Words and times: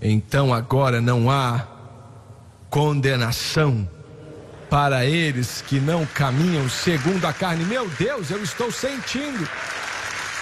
Então 0.00 0.52
agora 0.52 1.00
não 1.00 1.30
há 1.30 1.66
condenação 2.70 3.88
para 4.70 5.04
eles 5.04 5.62
que 5.66 5.80
não 5.80 6.06
caminham 6.06 6.68
segundo 6.68 7.24
a 7.26 7.32
carne. 7.32 7.64
Meu 7.64 7.88
Deus, 7.90 8.30
eu 8.30 8.42
estou 8.42 8.70
sentindo. 8.70 9.48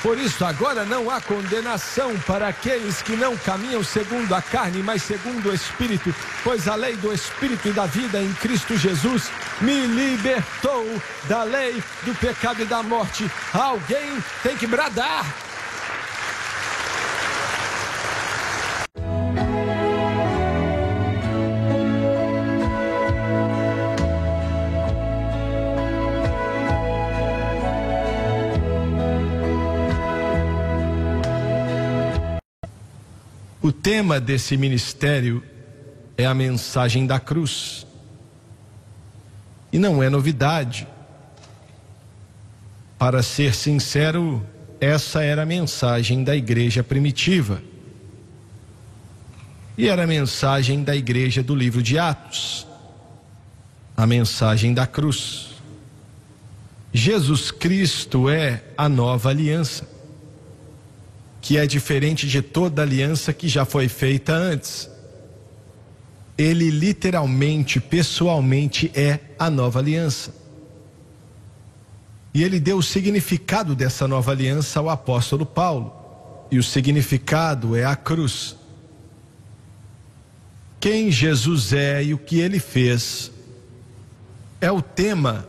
Por 0.02 0.16
isso, 0.16 0.44
agora 0.44 0.84
não 0.84 1.10
há 1.10 1.20
condenação 1.20 2.16
para 2.20 2.46
aqueles 2.46 3.02
que 3.02 3.16
não 3.16 3.36
caminham 3.36 3.82
segundo 3.82 4.32
a 4.32 4.40
carne, 4.40 4.80
mas 4.80 5.02
segundo 5.02 5.48
o 5.48 5.54
Espírito, 5.54 6.14
pois 6.44 6.68
a 6.68 6.76
lei 6.76 6.94
do 6.96 7.12
Espírito 7.12 7.68
e 7.68 7.72
da 7.72 7.86
vida 7.86 8.20
em 8.22 8.32
Cristo 8.34 8.76
Jesus 8.76 9.28
me 9.60 9.86
libertou 9.86 10.86
da 11.24 11.42
lei 11.42 11.82
do 12.04 12.14
pecado 12.14 12.62
e 12.62 12.66
da 12.66 12.80
morte. 12.80 13.28
Alguém 13.52 14.22
tem 14.40 14.56
que 14.56 14.68
bradar. 14.68 15.47
O 33.68 33.72
tema 33.72 34.18
desse 34.18 34.56
ministério 34.56 35.44
é 36.16 36.24
a 36.24 36.32
mensagem 36.32 37.06
da 37.06 37.20
cruz. 37.20 37.86
E 39.70 39.78
não 39.78 40.02
é 40.02 40.08
novidade. 40.08 40.88
Para 42.98 43.22
ser 43.22 43.54
sincero, 43.54 44.42
essa 44.80 45.22
era 45.22 45.42
a 45.42 45.44
mensagem 45.44 46.24
da 46.24 46.34
igreja 46.34 46.82
primitiva. 46.82 47.60
E 49.76 49.86
era 49.86 50.04
a 50.04 50.06
mensagem 50.06 50.82
da 50.82 50.96
igreja 50.96 51.42
do 51.42 51.54
livro 51.54 51.82
de 51.82 51.98
Atos. 51.98 52.66
A 53.94 54.06
mensagem 54.06 54.72
da 54.72 54.86
cruz. 54.86 55.50
Jesus 56.90 57.50
Cristo 57.50 58.30
é 58.30 58.62
a 58.78 58.88
nova 58.88 59.28
aliança 59.28 59.97
que 61.48 61.56
é 61.56 61.66
diferente 61.66 62.28
de 62.28 62.42
toda 62.42 62.82
aliança 62.82 63.32
que 63.32 63.48
já 63.48 63.64
foi 63.64 63.88
feita 63.88 64.34
antes. 64.34 64.86
Ele 66.36 66.68
literalmente, 66.68 67.80
pessoalmente 67.80 68.92
é 68.94 69.18
a 69.38 69.48
nova 69.48 69.78
aliança. 69.78 70.34
E 72.34 72.44
ele 72.44 72.60
deu 72.60 72.76
o 72.76 72.82
significado 72.82 73.74
dessa 73.74 74.06
nova 74.06 74.30
aliança 74.30 74.78
ao 74.78 74.90
apóstolo 74.90 75.46
Paulo. 75.46 75.90
E 76.50 76.58
o 76.58 76.62
significado 76.62 77.74
é 77.74 77.82
a 77.82 77.96
cruz. 77.96 78.54
Quem 80.78 81.10
Jesus 81.10 81.72
é 81.72 82.04
e 82.04 82.12
o 82.12 82.18
que 82.18 82.40
ele 82.40 82.60
fez 82.60 83.30
é 84.60 84.70
o 84.70 84.82
tema 84.82 85.48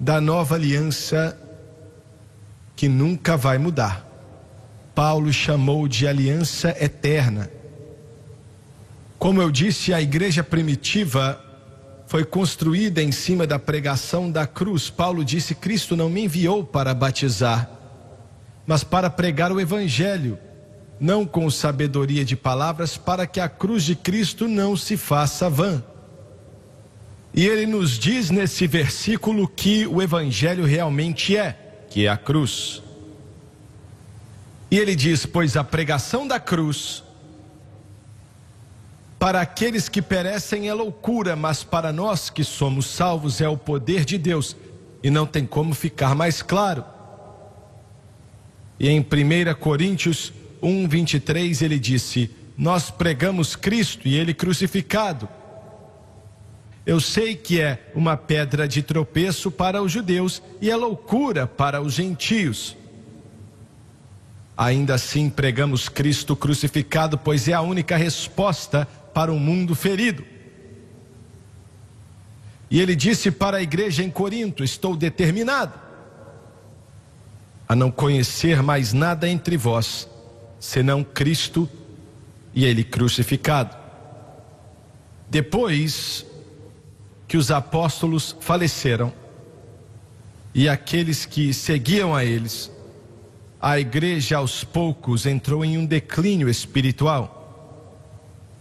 da 0.00 0.20
nova 0.20 0.56
aliança 0.56 1.40
que 2.74 2.88
nunca 2.88 3.36
vai 3.36 3.58
mudar. 3.58 4.05
Paulo 4.96 5.30
chamou 5.30 5.86
de 5.86 6.08
aliança 6.08 6.74
eterna. 6.80 7.50
Como 9.18 9.42
eu 9.42 9.50
disse, 9.50 9.92
a 9.92 10.00
igreja 10.00 10.42
primitiva 10.42 11.38
foi 12.06 12.24
construída 12.24 13.02
em 13.02 13.12
cima 13.12 13.46
da 13.46 13.58
pregação 13.58 14.30
da 14.30 14.46
cruz. 14.46 14.88
Paulo 14.88 15.22
disse: 15.22 15.54
Cristo 15.54 15.94
não 15.94 16.08
me 16.08 16.24
enviou 16.24 16.64
para 16.64 16.94
batizar, 16.94 17.70
mas 18.66 18.82
para 18.82 19.10
pregar 19.10 19.52
o 19.52 19.60
evangelho, 19.60 20.38
não 20.98 21.26
com 21.26 21.50
sabedoria 21.50 22.24
de 22.24 22.34
palavras, 22.34 22.96
para 22.96 23.26
que 23.26 23.38
a 23.38 23.50
cruz 23.50 23.84
de 23.84 23.94
Cristo 23.94 24.48
não 24.48 24.74
se 24.78 24.96
faça 24.96 25.50
vã. 25.50 25.84
E 27.34 27.46
ele 27.46 27.66
nos 27.66 27.98
diz 27.98 28.30
nesse 28.30 28.66
versículo 28.66 29.46
que 29.46 29.86
o 29.86 30.00
evangelho 30.00 30.64
realmente 30.64 31.36
é, 31.36 31.84
que 31.90 32.06
é 32.06 32.08
a 32.08 32.16
cruz. 32.16 32.85
E 34.70 34.78
ele 34.78 34.94
diz: 34.94 35.26
Pois 35.26 35.56
a 35.56 35.64
pregação 35.64 36.26
da 36.26 36.40
cruz 36.40 37.02
para 39.18 39.40
aqueles 39.40 39.88
que 39.88 40.02
perecem 40.02 40.68
é 40.68 40.74
loucura, 40.74 41.34
mas 41.34 41.64
para 41.64 41.92
nós 41.92 42.28
que 42.28 42.44
somos 42.44 42.86
salvos 42.86 43.40
é 43.40 43.48
o 43.48 43.56
poder 43.56 44.04
de 44.04 44.18
Deus. 44.18 44.56
E 45.02 45.10
não 45.10 45.26
tem 45.26 45.46
como 45.46 45.74
ficar 45.74 46.14
mais 46.14 46.42
claro. 46.42 46.84
E 48.78 48.88
em 48.88 49.00
1 49.00 49.04
Coríntios 49.58 50.32
1, 50.62 50.88
23 50.88 51.62
ele 51.62 51.78
disse: 51.78 52.30
Nós 52.56 52.90
pregamos 52.90 53.56
Cristo 53.56 54.06
e 54.06 54.14
Ele 54.14 54.34
crucificado. 54.34 55.28
Eu 56.84 57.00
sei 57.00 57.34
que 57.34 57.60
é 57.60 57.90
uma 57.94 58.16
pedra 58.16 58.68
de 58.68 58.80
tropeço 58.80 59.50
para 59.50 59.82
os 59.82 59.90
judeus 59.90 60.40
e 60.60 60.70
é 60.70 60.76
loucura 60.76 61.46
para 61.46 61.80
os 61.80 61.94
gentios. 61.94 62.76
Ainda 64.56 64.94
assim 64.94 65.28
pregamos 65.28 65.88
Cristo 65.88 66.34
crucificado, 66.34 67.18
pois 67.18 67.46
é 67.46 67.52
a 67.52 67.60
única 67.60 67.96
resposta 67.96 68.88
para 69.12 69.32
um 69.32 69.38
mundo 69.38 69.74
ferido. 69.74 70.24
E 72.70 72.80
ele 72.80 72.96
disse 72.96 73.30
para 73.30 73.58
a 73.58 73.62
igreja 73.62 74.02
em 74.02 74.10
Corinto: 74.10 74.64
Estou 74.64 74.96
determinado 74.96 75.86
a 77.68 77.74
não 77.74 77.90
conhecer 77.90 78.62
mais 78.62 78.92
nada 78.92 79.28
entre 79.28 79.56
vós, 79.56 80.08
senão 80.58 81.02
Cristo 81.02 81.68
e 82.54 82.64
Ele 82.64 82.84
crucificado. 82.84 83.76
Depois 85.28 86.24
que 87.26 87.36
os 87.36 87.50
apóstolos 87.50 88.36
faleceram 88.40 89.12
e 90.54 90.68
aqueles 90.68 91.26
que 91.26 91.52
seguiam 91.52 92.14
a 92.14 92.24
eles, 92.24 92.70
a 93.66 93.80
igreja 93.80 94.36
aos 94.36 94.62
poucos 94.62 95.26
entrou 95.26 95.64
em 95.64 95.76
um 95.76 95.84
declínio 95.84 96.48
espiritual. 96.48 97.82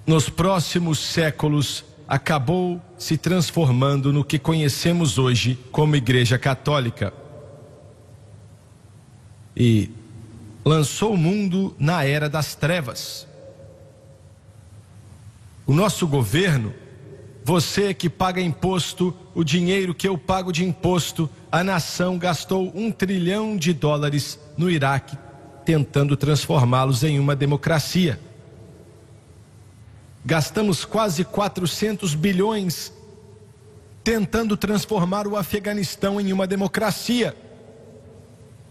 Nos 0.04 0.32
próximos 0.32 0.98
séculos, 0.98 1.86
acabou 2.08 2.82
se 2.98 3.16
transformando 3.16 4.12
no 4.12 4.26
que 4.26 4.40
conhecemos 4.40 5.20
hoje 5.20 5.60
como 5.72 5.96
Igreja 5.96 6.40
Católica. 6.40 7.14
E 9.56 9.92
lançou 10.66 11.14
o 11.14 11.18
mundo 11.18 11.76
na 11.78 12.04
era 12.04 12.28
das 12.28 12.56
trevas. 12.56 13.28
O 15.68 15.74
nosso 15.76 16.08
governo 16.08 16.74
você 17.44 17.94
que 17.94 18.10
paga 18.10 18.42
imposto, 18.42 19.16
o 19.36 19.44
dinheiro 19.44 19.94
que 19.94 20.08
eu 20.08 20.18
pago 20.18 20.52
de 20.52 20.66
imposto, 20.66 21.30
a 21.52 21.64
nação 21.64 22.18
gastou 22.18 22.72
um 22.76 22.92
trilhão 22.92 23.56
de 23.56 23.72
dólares 23.72 24.40
no 24.58 24.70
Iraque, 24.70 25.18
tentando 25.64 26.16
transformá-los 26.16 27.04
em 27.04 27.20
uma 27.20 27.36
democracia. 27.36 28.20
Gastamos 30.24 30.86
quase 30.86 31.24
400 31.24 32.16
bilhões 32.16 32.92
tentando 34.06 34.56
transformar 34.56 35.26
o 35.26 35.36
Afeganistão 35.36 36.22
em 36.22 36.32
uma 36.32 36.46
democracia. 36.46 37.36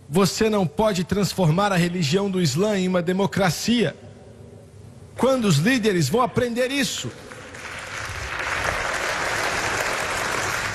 Você 0.08 0.48
não 0.48 0.64
pode 0.64 1.02
transformar 1.02 1.72
a 1.72 1.76
religião 1.76 2.30
do 2.30 2.40
Islã 2.40 2.78
em 2.78 2.86
uma 2.86 3.02
democracia. 3.02 3.96
Quando 5.18 5.46
os 5.46 5.56
líderes 5.56 6.08
vão 6.08 6.22
aprender 6.22 6.70
isso? 6.70 7.10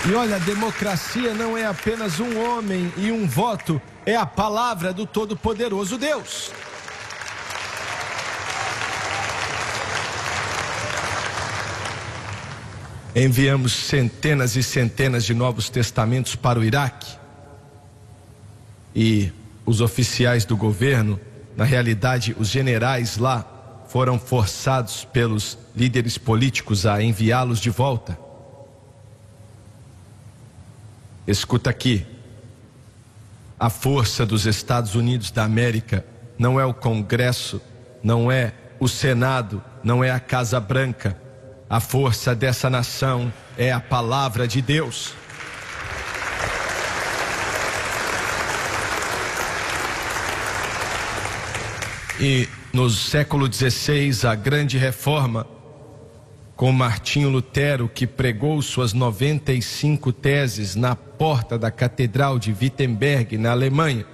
E 0.08 0.14
olha, 0.14 0.40
democracia 0.40 1.34
não 1.34 1.58
é 1.58 1.66
apenas 1.66 2.22
um 2.22 2.40
homem 2.40 2.92
e 2.96 3.12
um 3.12 3.28
voto, 3.28 3.82
é 4.06 4.16
a 4.16 4.26
palavra 4.26 4.94
do 4.94 5.06
Todo-Poderoso 5.06 5.98
Deus. 5.98 6.52
Enviamos 13.14 13.74
centenas 13.74 14.56
e 14.56 14.64
centenas 14.64 15.26
de 15.26 15.34
novos 15.34 15.70
testamentos 15.70 16.34
para 16.34 16.58
o 16.58 16.64
Iraque. 16.64 17.18
E 18.96 19.34
os 19.66 19.82
oficiais 19.82 20.46
do 20.46 20.56
governo, 20.56 21.20
na 21.58 21.66
realidade, 21.66 22.34
os 22.40 22.48
generais 22.48 23.18
lá, 23.18 23.46
foram 23.90 24.18
forçados 24.18 25.04
pelos 25.04 25.58
líderes 25.76 26.18
políticos 26.18 26.86
a 26.86 27.04
enviá-los 27.04 27.60
de 27.60 27.70
volta. 27.70 28.29
Escuta 31.28 31.70
aqui. 31.70 32.06
A 33.60 33.70
força 33.70 34.26
dos 34.26 34.46
Estados 34.46 34.96
Unidos 34.96 35.32
da 35.32 35.44
América 35.44 36.06
não 36.38 36.60
é 36.60 36.66
o 36.66 36.74
Congresso, 36.74 37.62
não 38.02 38.32
é 38.32 38.54
o 38.80 38.88
Senado, 38.88 39.62
não 39.84 40.04
é 40.04 40.10
a 40.12 40.20
Casa 40.20 40.60
Branca. 40.60 41.18
A 41.70 41.80
força 41.80 42.34
dessa 42.34 42.70
nação 42.70 43.32
é 43.58 43.72
a 43.72 43.80
palavra 43.80 44.48
de 44.48 44.62
Deus. 44.62 45.14
E 52.20 52.50
no 52.74 52.90
século 52.90 53.52
XVI, 53.52 54.28
a 54.28 54.36
grande 54.36 54.78
reforma, 54.78 55.48
com 56.60 56.74
Martinho 56.74 57.30
Lutero, 57.30 57.88
que 57.88 58.06
pregou 58.06 58.62
suas 58.62 58.92
95 58.92 60.12
teses 60.12 60.76
na 60.76 60.94
porta 60.94 61.58
da 61.58 61.72
Catedral 61.72 62.38
de 62.38 62.52
Wittenberg, 62.52 63.38
na 63.38 63.52
Alemanha. 63.52 64.06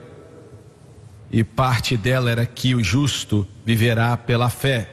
E 1.31 1.43
parte 1.43 1.97
dela 1.97 2.29
era 2.29 2.45
que 2.45 2.75
o 2.75 2.83
justo 2.83 3.47
viverá 3.65 4.15
pela 4.15 4.47
fé. 4.51 4.87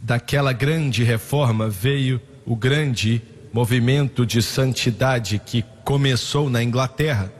Daquela 0.00 0.52
grande 0.52 1.02
reforma 1.02 1.68
veio 1.68 2.20
o 2.46 2.54
grande 2.54 3.20
movimento 3.52 4.24
de 4.24 4.40
santidade 4.40 5.40
que 5.40 5.64
começou 5.84 6.48
na 6.48 6.62
Inglaterra 6.62 7.32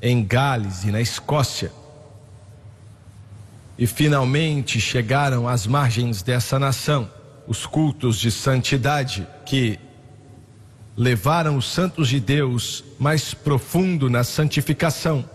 em 0.00 0.24
Gales 0.24 0.84
e 0.84 0.90
na 0.90 1.02
Escócia. 1.02 1.70
E 3.78 3.86
finalmente 3.86 4.80
chegaram 4.80 5.46
às 5.46 5.66
margens 5.66 6.22
dessa 6.22 6.58
nação 6.58 7.10
os 7.46 7.66
cultos 7.66 8.18
de 8.18 8.30
santidade 8.30 9.26
que 9.44 9.78
levaram 10.96 11.56
os 11.56 11.70
santos 11.70 12.08
de 12.08 12.18
Deus 12.18 12.82
mais 12.98 13.34
profundo 13.34 14.08
na 14.08 14.24
santificação. 14.24 15.28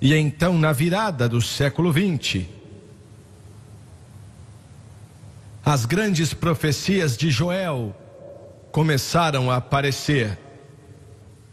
E 0.00 0.14
então, 0.14 0.58
na 0.58 0.72
virada 0.72 1.28
do 1.28 1.40
século 1.40 1.92
XX, 1.92 2.44
as 5.64 5.86
grandes 5.86 6.34
profecias 6.34 7.16
de 7.16 7.30
Joel 7.30 7.96
começaram 8.72 9.50
a 9.50 9.56
aparecer. 9.56 10.38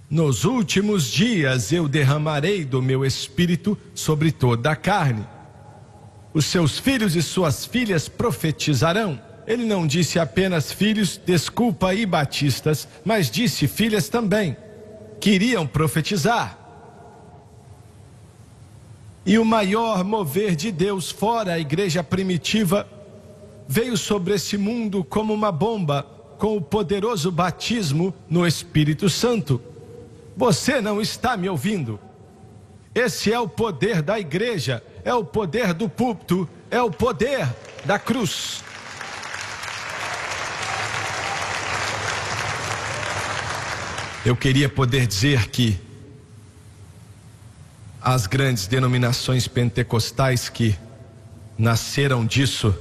Nos 0.10 0.44
últimos 0.44 1.06
dias 1.06 1.72
eu 1.72 1.88
derramarei 1.88 2.66
do 2.66 2.82
meu 2.82 3.06
espírito 3.06 3.78
sobre 3.94 4.32
toda 4.32 4.72
a 4.72 4.76
carne. 4.76 5.24
Os 6.34 6.46
seus 6.46 6.80
filhos 6.80 7.16
e 7.16 7.22
suas 7.22 7.64
filhas 7.64 8.10
profetizarão. 8.10 9.22
Ele 9.46 9.66
não 9.66 9.86
disse 9.86 10.18
apenas 10.18 10.72
filhos, 10.72 11.22
desculpa 11.24 11.90
aí, 11.90 12.08
batistas, 12.08 12.88
mas 13.06 13.30
disse 13.30 13.68
filhas 13.68 14.10
também. 14.10 14.58
Queriam 15.20 15.68
profetizar. 15.68 16.58
E 19.24 19.38
o 19.38 19.46
maior 19.46 20.04
mover 20.04 20.56
de 20.56 20.72
Deus 20.72 21.12
fora 21.12 21.54
a 21.54 21.60
igreja 21.60 22.04
primitiva 22.04 22.88
veio 23.68 23.96
sobre 23.96 24.34
esse 24.34 24.58
mundo 24.58 25.04
como 25.04 25.32
uma 25.36 25.52
bomba 25.52 26.02
com 26.40 26.58
o 26.58 26.62
poderoso 26.62 27.32
batismo 27.32 28.12
no 28.28 28.48
Espírito 28.48 29.08
Santo. 29.08 29.62
Você 30.40 30.80
não 30.80 31.02
está 31.02 31.36
me 31.36 31.50
ouvindo. 31.50 32.00
Esse 32.96 33.30
é 33.30 33.38
o 33.38 33.46
poder 33.46 34.02
da 34.02 34.18
igreja, 34.18 34.82
é 35.04 35.14
o 35.14 35.22
poder 35.22 35.74
do 35.74 35.90
púlpito, 35.90 36.48
é 36.72 36.82
o 36.82 36.90
poder 36.90 37.46
da 37.84 38.00
cruz. 38.00 38.64
Eu 44.26 44.34
queria 44.34 44.70
poder 44.70 45.06
dizer 45.08 45.50
que 45.50 45.78
as 48.02 48.26
grandes 48.26 48.66
denominações 48.66 49.46
pentecostais 49.46 50.48
que 50.48 50.74
nasceram 51.58 52.26
disso 52.26 52.74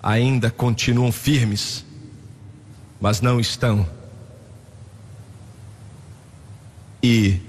ainda 0.00 0.52
continuam 0.52 1.10
firmes, 1.10 1.84
mas 3.00 3.20
não 3.20 3.40
estão. 3.40 4.05
E 7.08 7.40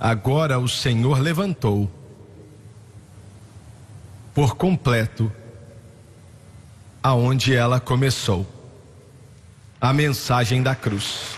agora 0.00 0.58
o 0.58 0.66
Senhor 0.68 1.20
levantou 1.20 1.88
por 4.34 4.56
completo 4.56 5.30
aonde 7.00 7.54
ela 7.54 7.78
começou 7.78 8.44
a 9.80 9.92
mensagem 9.92 10.64
da 10.64 10.74
cruz. 10.74 11.36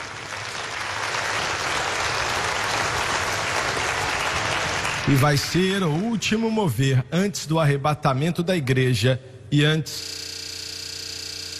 E 5.06 5.14
vai 5.16 5.36
ser 5.36 5.82
o 5.82 5.90
último 5.90 6.50
mover 6.50 7.04
antes 7.12 7.44
do 7.44 7.60
arrebatamento 7.60 8.42
da 8.42 8.56
igreja 8.56 9.20
e 9.52 9.62
antes 9.62 10.00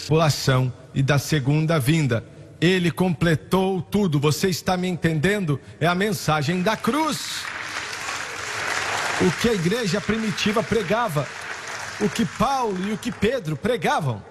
da 0.01 0.03
população 0.05 0.73
e 0.95 1.03
da 1.03 1.19
segunda 1.19 1.79
vinda 1.79 2.25
ele 2.61 2.91
completou 2.91 3.81
tudo. 3.83 4.19
Você 4.19 4.49
está 4.49 4.77
me 4.77 4.89
entendendo? 4.89 5.61
É 5.81 5.87
a 5.87 5.95
mensagem 5.95 6.61
da 6.63 6.77
cruz. 6.77 7.45
O 9.21 9.31
que 9.41 9.49
a 9.49 9.55
igreja 9.55 10.01
primitiva 10.01 10.61
pregava, 10.63 11.27
o 12.01 12.09
que 12.09 12.25
Paulo 12.25 12.89
e 12.89 12.93
o 12.93 12.99
que 12.99 13.11
Pedro 13.11 13.57
pregavam. 13.57 14.23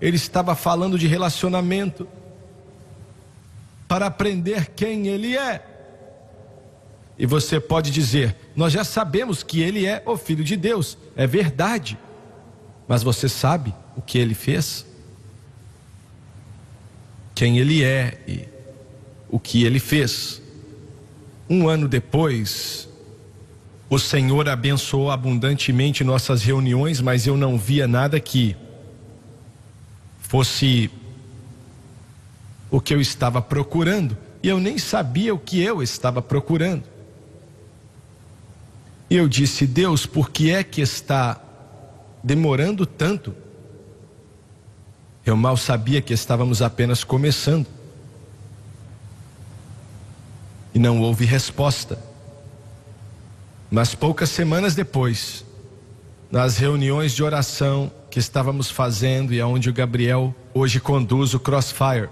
Ele 0.01 0.17
estava 0.17 0.55
falando 0.55 0.99
de 0.99 1.07
relacionamento 1.07 2.09
para 3.87 4.07
aprender 4.07 4.71
quem 4.75 5.09
ele 5.09 5.37
é. 5.37 5.65
E 7.19 7.27
você 7.27 7.61
pode 7.61 7.91
dizer: 7.91 8.35
Nós 8.57 8.73
já 8.73 8.83
sabemos 8.83 9.43
que 9.43 9.61
ele 9.61 9.85
é 9.85 10.03
o 10.07 10.17
Filho 10.17 10.43
de 10.43 10.57
Deus, 10.57 10.97
é 11.15 11.27
verdade, 11.27 11.99
mas 12.89 13.03
você 13.03 13.29
sabe 13.29 13.75
o 13.97 14.01
que 14.01 14.19
ele 14.19 14.35
fez? 14.35 14.87
Quem 17.41 17.59
ele 17.59 17.83
é 17.83 18.19
e 18.29 18.47
o 19.27 19.41
que 19.41 19.65
ele 19.65 19.81
fez. 19.81 20.43
Um 21.49 21.71
ano 21.71 21.89
depois, 21.89 22.87
o 23.89 23.99
Senhor 23.99 24.47
abençoou 24.47 25.11
abundantemente 25.11 26.05
nossas 26.05 26.43
reuniões, 26.43 27.01
mas 27.01 27.27
eu 27.27 27.39
não 27.39 27.57
via 27.57 27.89
nada 27.89 28.21
que 28.21 28.55
fosse 30.21 30.91
o 32.71 32.79
que 32.79 32.93
eu 32.93 33.01
estava 33.01 33.41
procurando, 33.41 34.19
e 34.43 34.49
eu 34.49 34.61
nem 34.61 34.77
sabia 34.77 35.35
o 35.35 35.39
que 35.39 35.63
eu 35.63 35.83
estava 35.83 36.21
procurando. 36.21 36.85
E 39.09 39.17
eu 39.17 39.27
disse: 39.27 39.67
Deus, 39.67 40.05
por 40.05 40.29
que 40.29 40.51
é 40.51 40.63
que 40.63 40.83
está 40.83 41.43
demorando 42.23 42.85
tanto? 42.85 43.35
Eu 45.25 45.37
mal 45.37 45.57
sabia 45.57 46.01
que 46.01 46.15
estávamos 46.15 46.63
apenas 46.63 47.05
começando. 47.05 47.67
E 50.75 50.79
não 50.79 51.01
houve 51.01 51.25
resposta. 51.25 51.99
Mas 53.71 53.95
poucas 53.95 54.31
semanas 54.31 54.75
depois, 54.75 55.45
nas 56.31 56.57
reuniões 56.57 57.13
de 57.13 57.23
oração 57.23 57.91
que 58.11 58.19
estávamos 58.19 58.71
fazendo 58.71 59.33
e 59.33 59.41
aonde 59.41 59.69
o 59.69 59.73
Gabriel 59.73 60.35
hoje 60.53 60.81
conduz 60.81 61.35
o 61.35 61.41
Crossfire, 61.41 62.09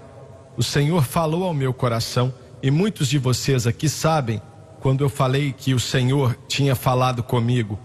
o 0.55 0.63
Senhor 0.63 1.03
falou 1.03 1.43
ao 1.43 1.53
meu 1.53 1.73
coração 1.73 2.33
e 2.61 2.69
muitos 2.69 3.07
de 3.07 3.17
vocês 3.17 3.65
aqui 3.65 3.89
sabem 3.89 4.41
quando 4.79 5.03
eu 5.03 5.09
falei 5.09 5.51
que 5.51 5.73
o 5.73 5.79
Senhor 5.79 6.37
tinha 6.47 6.75
falado 6.75 7.23
comigo. 7.23 7.77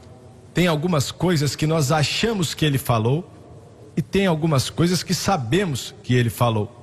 Tem 0.53 0.69
algumas 0.69 1.11
coisas 1.11 1.57
que 1.57 1.67
nós 1.67 1.91
achamos 1.91 2.55
que 2.55 2.65
ele 2.65 2.79
falou 2.79 3.34
e 3.97 4.03
tem 4.03 4.27
algumas 4.27 4.69
coisas 4.71 5.03
que 5.03 5.15
sabemos 5.15 5.95
que 6.03 6.15
ele 6.15 6.31
falou. 6.31 6.81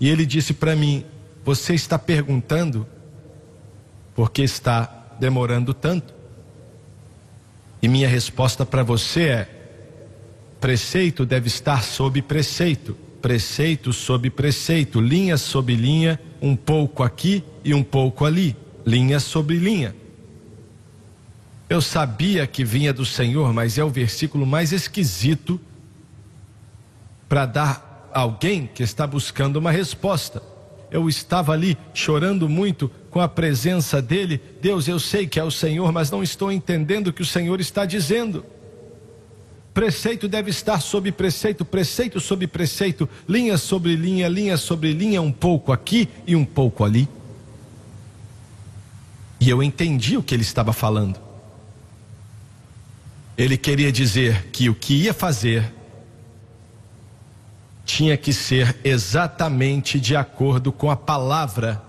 E 0.00 0.08
ele 0.08 0.24
disse 0.24 0.54
para 0.54 0.74
mim: 0.74 1.04
Você 1.44 1.74
está 1.74 1.98
perguntando 1.98 2.86
porque 4.14 4.42
está 4.42 5.06
demorando 5.20 5.74
tanto? 5.74 6.14
E 7.80 7.88
minha 7.88 8.08
resposta 8.08 8.64
para 8.64 8.82
você 8.82 9.22
é: 9.24 9.48
preceito 10.60 11.26
deve 11.26 11.48
estar 11.48 11.82
sob 11.82 12.22
preceito, 12.22 12.96
preceito 13.20 13.92
sob 13.92 14.30
preceito, 14.30 15.00
linha 15.00 15.36
sob 15.36 15.74
linha, 15.74 16.18
um 16.40 16.56
pouco 16.56 17.02
aqui 17.02 17.44
e 17.64 17.74
um 17.74 17.82
pouco 17.82 18.24
ali, 18.24 18.56
linha 18.86 19.20
sobre 19.20 19.56
linha. 19.56 19.94
Eu 21.68 21.80
sabia 21.80 22.46
que 22.46 22.64
vinha 22.64 22.92
do 22.92 23.04
Senhor, 23.04 23.52
mas 23.52 23.78
é 23.78 23.84
o 23.84 23.88
versículo 23.88 24.46
mais 24.46 24.72
esquisito 24.72 25.60
para 27.32 27.46
dar 27.46 28.10
a 28.12 28.20
alguém 28.20 28.66
que 28.66 28.82
está 28.82 29.06
buscando 29.06 29.56
uma 29.56 29.70
resposta. 29.70 30.42
Eu 30.90 31.08
estava 31.08 31.54
ali 31.54 31.78
chorando 31.94 32.46
muito 32.46 32.90
com 33.10 33.20
a 33.20 33.26
presença 33.26 34.02
dele. 34.02 34.38
Deus, 34.60 34.86
eu 34.86 35.00
sei 35.00 35.26
que 35.26 35.40
é 35.40 35.42
o 35.42 35.50
Senhor, 35.50 35.90
mas 35.92 36.10
não 36.10 36.22
estou 36.22 36.52
entendendo 36.52 37.06
o 37.06 37.12
que 37.12 37.22
o 37.22 37.24
Senhor 37.24 37.58
está 37.58 37.86
dizendo. 37.86 38.44
Preceito 39.72 40.28
deve 40.28 40.50
estar 40.50 40.78
sob 40.80 41.10
preceito, 41.10 41.64
preceito 41.64 42.20
sobre 42.20 42.46
preceito, 42.46 43.08
linha 43.26 43.56
sobre 43.56 43.96
linha, 43.96 44.28
linha 44.28 44.58
sobre 44.58 44.92
linha, 44.92 45.22
um 45.22 45.32
pouco 45.32 45.72
aqui 45.72 46.10
e 46.26 46.36
um 46.36 46.44
pouco 46.44 46.84
ali. 46.84 47.08
E 49.40 49.48
eu 49.48 49.62
entendi 49.62 50.18
o 50.18 50.22
que 50.22 50.34
ele 50.34 50.42
estava 50.42 50.74
falando. 50.74 51.18
Ele 53.38 53.56
queria 53.56 53.90
dizer 53.90 54.48
que 54.52 54.68
o 54.68 54.74
que 54.74 55.04
ia 55.04 55.14
fazer 55.14 55.80
tinha 57.84 58.16
que 58.16 58.32
ser 58.32 58.76
exatamente 58.84 59.98
de 59.98 60.14
acordo 60.14 60.72
com 60.72 60.90
a 60.90 60.96
palavra 60.96 61.82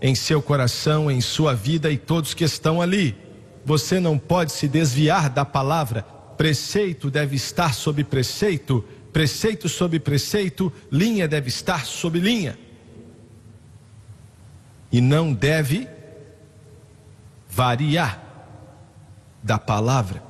em 0.00 0.14
seu 0.14 0.42
coração, 0.42 1.10
em 1.10 1.20
sua 1.20 1.54
vida 1.54 1.90
e 1.90 1.96
todos 1.96 2.34
que 2.34 2.44
estão 2.44 2.82
ali. 2.82 3.16
Você 3.64 4.00
não 4.00 4.18
pode 4.18 4.52
se 4.52 4.66
desviar 4.66 5.30
da 5.30 5.44
palavra. 5.44 6.02
Preceito 6.36 7.10
deve 7.10 7.36
estar 7.36 7.72
sob 7.72 8.02
preceito, 8.02 8.84
preceito 9.12 9.68
sob 9.68 9.98
preceito, 10.00 10.72
linha 10.90 11.28
deve 11.28 11.48
estar 11.48 11.86
sob 11.86 12.18
linha. 12.18 12.58
E 14.90 15.00
não 15.00 15.32
deve 15.32 15.88
variar 17.48 18.20
da 19.42 19.58
palavra. 19.58 20.22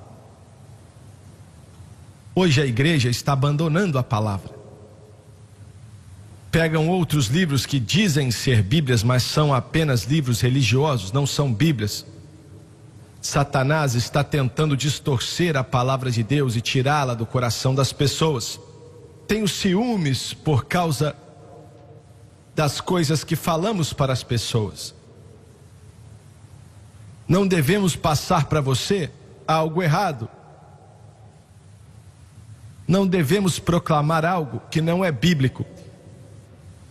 Hoje 2.35 2.61
a 2.61 2.66
igreja 2.66 3.09
está 3.09 3.32
abandonando 3.32 3.99
a 3.99 4.02
palavra 4.02 4.62
pegam 6.52 6.87
outros 6.90 7.28
livros 7.28 7.64
que 7.64 7.80
dizem 7.80 8.30
ser 8.30 8.62
Bíblias, 8.62 9.02
mas 9.02 9.23
são 9.23 9.54
apenas 9.54 10.04
livros 10.04 10.42
religiosos, 10.42 11.11
não 11.11 11.26
são 11.26 11.50
Bíblias. 11.50 12.04
Satanás 13.23 13.94
está 13.94 14.23
tentando 14.23 14.76
distorcer 14.76 15.56
a 15.56 15.64
palavra 15.64 16.11
de 16.11 16.23
Deus 16.23 16.54
e 16.54 16.61
tirá-la 16.61 17.14
do 17.14 17.25
coração 17.25 17.75
das 17.75 17.90
pessoas. 17.90 18.61
Tenho 19.26 19.49
ciúmes 19.49 20.35
por 20.35 20.66
causa 20.66 21.16
das 22.54 22.82
coisas 22.82 23.25
que 23.25 23.35
falamos 23.35 23.94
para 23.94 24.12
as 24.12 24.23
pessoas. 24.23 24.94
Não 27.26 27.47
devemos 27.47 27.97
passar 27.97 28.44
para 28.44 28.61
você 28.61 29.11
algo 29.49 29.82
errado. 29.82 30.28
Não 32.87 33.06
devemos 33.06 33.59
proclamar 33.59 34.26
algo 34.26 34.61
que 34.71 34.82
não 34.82 35.02
é 35.02 35.11
bíblico. 35.11 35.64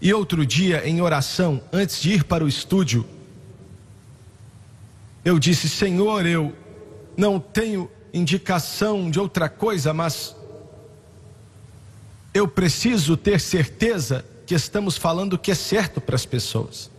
E 0.02 0.12
outro 0.14 0.46
dia, 0.46 0.88
em 0.88 1.00
oração, 1.00 1.62
antes 1.72 2.02
de 2.02 2.14
ir 2.14 2.24
para 2.24 2.44
o 2.44 2.48
estúdio, 2.48 3.06
eu 5.24 5.38
disse: 5.38 5.70
Senhor, 5.70 6.26
eu 6.26 6.56
não 7.16 7.40
tenho 7.40 7.90
indicação 8.12 9.12
de 9.12 9.20
outra 9.20 9.48
coisa, 9.48 9.94
mas 9.94 10.36
eu 12.34 12.48
preciso 12.48 13.16
ter 13.16 13.40
certeza 13.40 14.26
que 14.46 14.56
estamos 14.56 14.98
falando 14.98 15.34
o 15.34 15.38
que 15.38 15.52
é 15.52 15.56
certo 15.56 16.02
para 16.02 16.16
as 16.16 16.26
pessoas. 16.26 16.90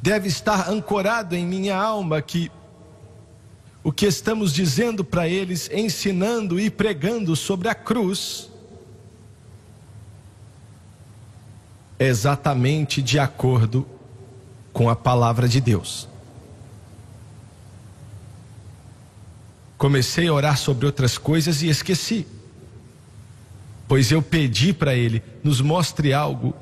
Deve 0.00 0.28
estar 0.28 0.70
ancorado 0.70 1.34
em 1.34 1.44
minha 1.44 1.76
alma 1.76 2.22
que 2.22 2.50
o 3.84 3.90
que 3.90 4.06
estamos 4.06 4.52
dizendo 4.52 5.04
para 5.04 5.26
eles, 5.26 5.68
ensinando 5.72 6.60
e 6.60 6.70
pregando 6.70 7.34
sobre 7.34 7.68
a 7.68 7.74
cruz, 7.74 8.48
exatamente 12.06 13.02
de 13.02 13.18
acordo 13.18 13.86
com 14.72 14.88
a 14.88 14.96
palavra 14.96 15.48
de 15.48 15.60
Deus. 15.60 16.08
Comecei 19.76 20.28
a 20.28 20.32
orar 20.32 20.56
sobre 20.56 20.86
outras 20.86 21.18
coisas 21.18 21.62
e 21.62 21.68
esqueci. 21.68 22.26
Pois 23.86 24.10
eu 24.10 24.22
pedi 24.22 24.72
para 24.72 24.94
ele, 24.94 25.22
nos 25.44 25.60
mostre 25.60 26.12
algo 26.12 26.54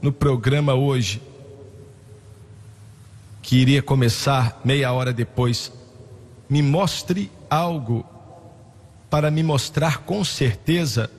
no 0.00 0.12
programa 0.12 0.74
hoje, 0.74 1.20
que 3.42 3.56
iria 3.56 3.82
começar 3.82 4.60
meia 4.64 4.92
hora 4.92 5.12
depois. 5.12 5.72
Me 6.48 6.62
mostre 6.62 7.30
algo 7.50 8.06
para 9.10 9.30
me 9.30 9.42
mostrar 9.42 9.98
com 9.98 10.24
certeza 10.24 11.10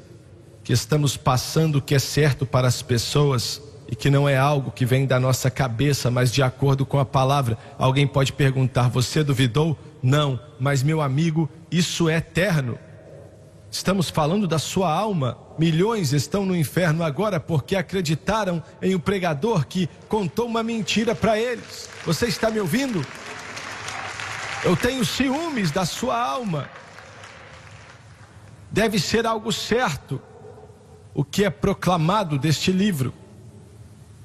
que 0.63 0.71
estamos 0.71 1.17
passando 1.17 1.77
o 1.77 1.81
que 1.81 1.93
é 1.93 1.99
certo 1.99 2.45
para 2.45 2.67
as 2.67 2.81
pessoas 2.81 3.61
e 3.87 3.95
que 3.95 4.09
não 4.09 4.27
é 4.27 4.37
algo 4.37 4.71
que 4.71 4.85
vem 4.85 5.05
da 5.05 5.19
nossa 5.19 5.51
cabeça, 5.51 6.09
mas 6.09 6.31
de 6.31 6.41
acordo 6.41 6.85
com 6.85 6.99
a 6.99 7.05
palavra. 7.05 7.57
Alguém 7.77 8.07
pode 8.07 8.31
perguntar: 8.31 8.89
Você 8.89 9.23
duvidou? 9.23 9.77
Não, 10.01 10.39
mas 10.59 10.81
meu 10.81 11.01
amigo, 11.01 11.49
isso 11.69 12.09
é 12.09 12.17
eterno. 12.17 12.79
Estamos 13.69 14.09
falando 14.09 14.47
da 14.47 14.59
sua 14.59 14.91
alma. 14.91 15.37
Milhões 15.57 16.13
estão 16.13 16.45
no 16.45 16.55
inferno 16.55 17.03
agora 17.03 17.39
porque 17.39 17.75
acreditaram 17.75 18.63
em 18.81 18.95
um 18.95 18.99
pregador 18.99 19.65
que 19.65 19.89
contou 20.07 20.45
uma 20.45 20.63
mentira 20.63 21.15
para 21.15 21.37
eles. 21.39 21.89
Você 22.05 22.27
está 22.27 22.49
me 22.49 22.59
ouvindo? 22.59 23.05
Eu 24.63 24.77
tenho 24.77 25.03
ciúmes 25.03 25.71
da 25.71 25.85
sua 25.85 26.19
alma. 26.19 26.69
Deve 28.71 28.99
ser 28.99 29.25
algo 29.25 29.51
certo 29.51 30.21
o 31.13 31.23
que 31.23 31.43
é 31.43 31.49
proclamado 31.49 32.37
deste 32.37 32.71
livro. 32.71 33.13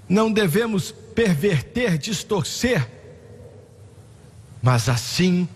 Não 0.09 0.33
devemos 0.33 0.91
perverter, 0.91 1.99
distorcer, 1.99 2.89
mas 4.63 4.89
assim 4.89 5.49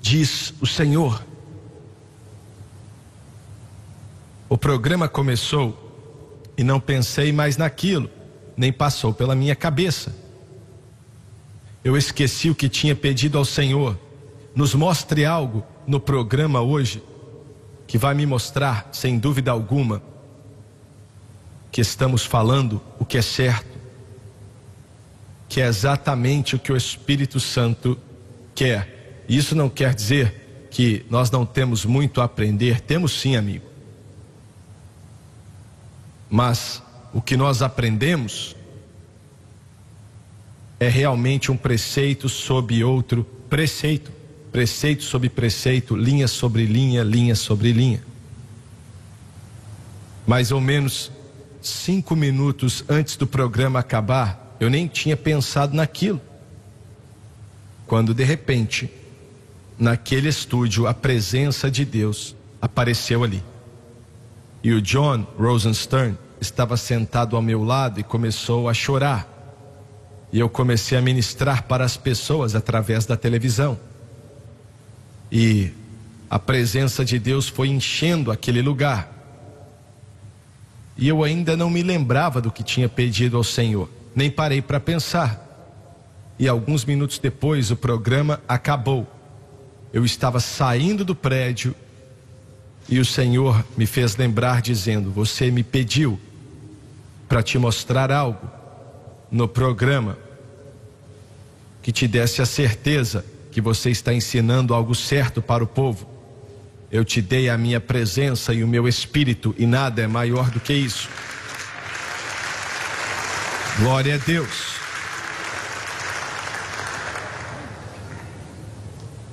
diz 0.00 0.52
o 0.60 0.66
Senhor. 0.66 1.24
O 4.48 4.58
programa 4.58 5.08
começou 5.08 5.80
e 6.56 6.62
não 6.62 6.78
pensei 6.78 7.32
mais 7.32 7.56
naquilo, 7.56 8.10
nem 8.56 8.72
passou 8.72 9.12
pela 9.12 9.34
minha 9.34 9.56
cabeça. 9.56 10.14
Eu 11.82 11.96
esqueci 11.96 12.50
o 12.50 12.54
que 12.54 12.68
tinha 12.68 12.94
pedido 12.94 13.38
ao 13.38 13.44
Senhor. 13.44 13.98
Nos 14.54 14.74
mostre 14.74 15.24
algo 15.24 15.64
no 15.86 16.00
programa 16.00 16.60
hoje 16.60 17.02
que 17.86 17.98
vai 17.98 18.14
me 18.14 18.24
mostrar, 18.24 18.88
sem 18.92 19.18
dúvida 19.18 19.50
alguma, 19.50 20.02
que 21.74 21.80
estamos 21.80 22.24
falando 22.24 22.80
o 23.00 23.04
que 23.04 23.18
é 23.18 23.20
certo, 23.20 23.76
que 25.48 25.60
é 25.60 25.66
exatamente 25.66 26.54
o 26.54 26.58
que 26.60 26.70
o 26.70 26.76
Espírito 26.76 27.40
Santo 27.40 27.98
quer. 28.54 29.24
Isso 29.28 29.56
não 29.56 29.68
quer 29.68 29.92
dizer 29.92 30.68
que 30.70 31.04
nós 31.10 31.32
não 31.32 31.44
temos 31.44 31.84
muito 31.84 32.20
a 32.20 32.26
aprender, 32.26 32.80
temos 32.80 33.20
sim, 33.20 33.34
amigo. 33.34 33.64
Mas 36.30 36.80
o 37.12 37.20
que 37.20 37.36
nós 37.36 37.60
aprendemos 37.60 38.54
é 40.78 40.88
realmente 40.88 41.50
um 41.50 41.56
preceito 41.56 42.28
sobre 42.28 42.84
outro 42.84 43.24
preceito, 43.50 44.12
preceito 44.52 45.02
sobre 45.02 45.28
preceito, 45.28 45.96
linha 45.96 46.28
sobre 46.28 46.66
linha, 46.66 47.02
linha 47.02 47.34
sobre 47.34 47.72
linha. 47.72 48.04
Mais 50.24 50.52
ou 50.52 50.60
menos 50.60 51.10
cinco 51.68 52.14
minutos 52.14 52.84
antes 52.88 53.16
do 53.16 53.26
programa 53.26 53.78
acabar, 53.78 54.56
eu 54.60 54.68
nem 54.70 54.86
tinha 54.86 55.16
pensado 55.16 55.74
naquilo. 55.74 56.20
Quando 57.86 58.14
de 58.14 58.24
repente, 58.24 58.90
naquele 59.78 60.28
estúdio, 60.28 60.86
a 60.86 60.94
presença 60.94 61.70
de 61.70 61.84
Deus 61.84 62.34
apareceu 62.60 63.24
ali. 63.24 63.42
E 64.62 64.72
o 64.72 64.80
John 64.80 65.26
Rosenstern 65.38 66.16
estava 66.40 66.76
sentado 66.76 67.36
ao 67.36 67.42
meu 67.42 67.62
lado 67.62 68.00
e 68.00 68.02
começou 68.02 68.68
a 68.68 68.74
chorar. 68.74 69.28
E 70.32 70.40
eu 70.40 70.48
comecei 70.48 70.96
a 70.96 71.02
ministrar 71.02 71.64
para 71.64 71.84
as 71.84 71.96
pessoas 71.96 72.54
através 72.54 73.06
da 73.06 73.16
televisão. 73.16 73.78
E 75.30 75.70
a 76.28 76.38
presença 76.38 77.04
de 77.04 77.18
Deus 77.18 77.48
foi 77.48 77.68
enchendo 77.68 78.32
aquele 78.32 78.62
lugar. 78.62 79.13
E 80.96 81.08
eu 81.08 81.24
ainda 81.24 81.56
não 81.56 81.68
me 81.68 81.82
lembrava 81.82 82.40
do 82.40 82.50
que 82.50 82.62
tinha 82.62 82.88
pedido 82.88 83.36
ao 83.36 83.44
Senhor, 83.44 83.90
nem 84.14 84.30
parei 84.30 84.62
para 84.62 84.78
pensar. 84.78 85.40
E 86.38 86.48
alguns 86.48 86.84
minutos 86.84 87.18
depois 87.18 87.70
o 87.70 87.76
programa 87.76 88.40
acabou. 88.48 89.06
Eu 89.92 90.04
estava 90.04 90.40
saindo 90.40 91.04
do 91.04 91.14
prédio 91.14 91.74
e 92.88 92.98
o 92.98 93.04
Senhor 93.04 93.64
me 93.76 93.86
fez 93.86 94.16
lembrar, 94.16 94.60
dizendo: 94.60 95.10
Você 95.10 95.50
me 95.50 95.62
pediu 95.62 96.18
para 97.28 97.42
te 97.42 97.58
mostrar 97.58 98.12
algo 98.12 98.50
no 99.30 99.48
programa 99.48 100.18
que 101.82 101.92
te 101.92 102.06
desse 102.06 102.40
a 102.42 102.46
certeza 102.46 103.24
que 103.50 103.60
você 103.60 103.90
está 103.90 104.12
ensinando 104.12 104.74
algo 104.74 104.94
certo 104.94 105.40
para 105.40 105.62
o 105.62 105.66
povo. 105.66 106.13
Eu 106.94 107.04
te 107.04 107.20
dei 107.20 107.50
a 107.50 107.58
minha 107.58 107.80
presença 107.80 108.54
e 108.54 108.62
o 108.62 108.68
meu 108.68 108.86
espírito, 108.86 109.52
e 109.58 109.66
nada 109.66 110.00
é 110.00 110.06
maior 110.06 110.48
do 110.48 110.60
que 110.60 110.72
isso. 110.72 111.08
Glória 113.80 114.14
a 114.14 114.18
Deus. 114.18 114.76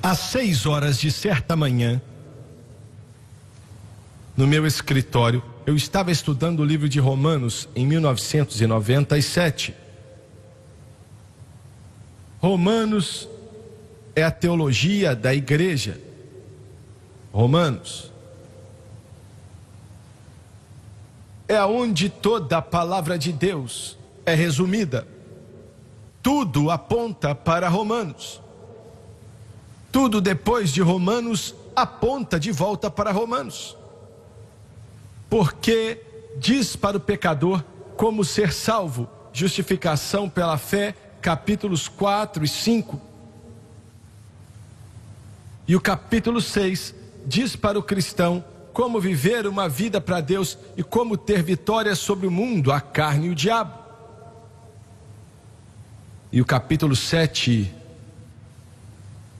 Às 0.01 0.18
seis 0.18 0.65
horas 0.65 0.98
de 1.00 1.12
certa 1.12 1.56
manhã, 1.56 2.01
no 4.36 4.48
meu 4.48 4.65
escritório, 4.65 5.44
eu 5.63 5.75
estava 5.75 6.12
estudando 6.12 6.62
o 6.62 6.65
livro 6.65 6.89
de 6.89 7.00
Romanos 7.00 7.70
em 7.75 7.86
1997. 7.86 9.75
Romanos 12.39 13.30
é 14.15 14.24
a 14.24 14.32
teologia 14.32 15.15
da 15.15 15.32
igreja. 15.32 16.10
Romanos 17.34 18.12
é 21.48 21.58
aonde 21.58 22.10
toda 22.10 22.58
a 22.58 22.62
palavra 22.62 23.18
de 23.18 23.32
Deus 23.32 23.98
é 24.26 24.34
resumida. 24.34 25.08
Tudo 26.22 26.70
aponta 26.70 27.34
para 27.34 27.68
Romanos. 27.68 28.42
Tudo 29.92 30.22
depois 30.22 30.72
de 30.72 30.82
Romanos 30.82 31.56
aponta 31.76 32.40
de 32.40 32.52
volta 32.52 32.90
para 32.90 33.12
Romanos 33.12 33.78
porque 35.32 36.04
diz 36.36 36.76
para 36.76 36.98
o 36.98 37.00
pecador 37.00 37.64
como 37.96 38.26
ser 38.26 38.52
salvo, 38.52 39.08
justificação 39.32 40.30
pela 40.30 40.58
fé, 40.58 40.94
capítulos 41.22 41.88
4 41.88 42.44
e 42.44 42.48
5. 42.50 43.00
E 45.70 45.74
o 45.74 45.80
capítulo 45.80 46.42
6 46.42 46.94
diz 47.25 47.56
para 47.56 47.78
o 47.78 47.84
cristão 47.84 48.44
como 48.74 49.00
viver 49.00 49.46
uma 49.48 49.68
vida 49.68 50.00
para 50.00 50.22
Deus 50.22 50.58
e 50.78 50.84
como 50.84 51.18
ter 51.18 51.44
vitória 51.44 51.94
sobre 51.96 52.25
o 52.25 52.32
mundo, 52.32 52.72
a 52.72 52.80
carne 52.80 53.28
e 53.28 53.30
o 53.30 53.36
diabo. 53.36 53.74
E 56.32 56.42
o 56.42 56.46
capítulo 56.46 56.96
7 56.96 57.74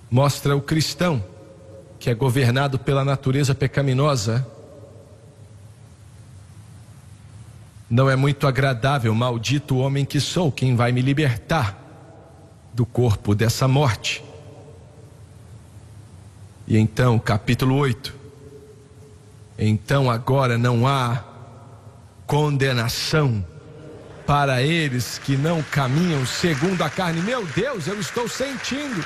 mostra 0.10 0.56
o 0.56 0.62
cristão 0.62 1.24
que 1.98 2.10
é 2.10 2.14
governado 2.14 2.80
pela 2.80 3.06
natureza 3.06 3.56
pecaminosa 3.56 4.46
Não 7.92 8.10
é 8.10 8.16
muito 8.16 8.48
agradável, 8.48 9.14
maldito 9.14 9.76
homem 9.76 10.06
que 10.06 10.18
sou, 10.18 10.50
quem 10.50 10.78
vai 10.78 10.94
me 10.94 11.02
libertar 11.02 11.78
do 12.74 12.86
corpo 12.86 13.36
dessa 13.36 13.68
morte. 13.68 14.24
E 16.72 16.78
então, 16.78 17.20
capítulo 17.20 17.76
8. 17.76 18.14
Então 19.60 20.10
agora 20.10 20.58
não 20.58 20.88
há 20.88 21.22
condenação 22.26 23.46
para 24.26 24.64
eles 24.64 25.20
que 25.20 25.36
não 25.36 25.62
caminham 25.64 26.26
segundo 26.26 26.82
a 26.82 26.90
carne. 26.90 27.20
Meu 27.24 27.46
Deus, 27.48 27.88
eu 27.88 28.00
estou 28.00 28.26
sentindo. 28.26 29.06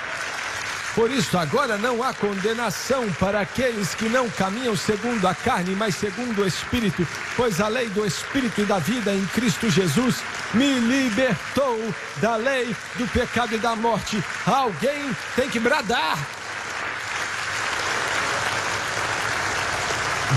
Por 0.93 1.09
isso, 1.09 1.39
agora 1.39 1.75
não 1.75 2.03
há 2.03 2.13
condenação 2.13 3.11
para 3.13 3.41
aqueles 3.41 3.95
que 3.95 4.07
não 4.09 4.29
caminham 4.29 4.77
segundo 4.77 5.27
a 5.27 5.33
carne, 5.33 5.75
mas 5.75 5.95
segundo 5.95 6.43
o 6.43 6.47
Espírito, 6.47 7.07
pois 7.35 7.59
a 7.59 7.67
lei 7.67 7.89
do 7.89 8.05
Espírito 8.05 8.61
e 8.61 8.65
da 8.65 8.77
vida 8.77 9.11
em 9.11 9.25
Cristo 9.25 9.71
Jesus 9.71 10.21
me 10.53 10.77
libertou 10.81 11.79
da 12.21 12.35
lei 12.35 12.75
do 12.95 13.07
pecado 13.07 13.55
e 13.55 13.57
da 13.57 13.75
morte. 13.75 14.23
Alguém 14.45 15.09
tem 15.35 15.49
que 15.49 15.59
bradar. 15.59 16.44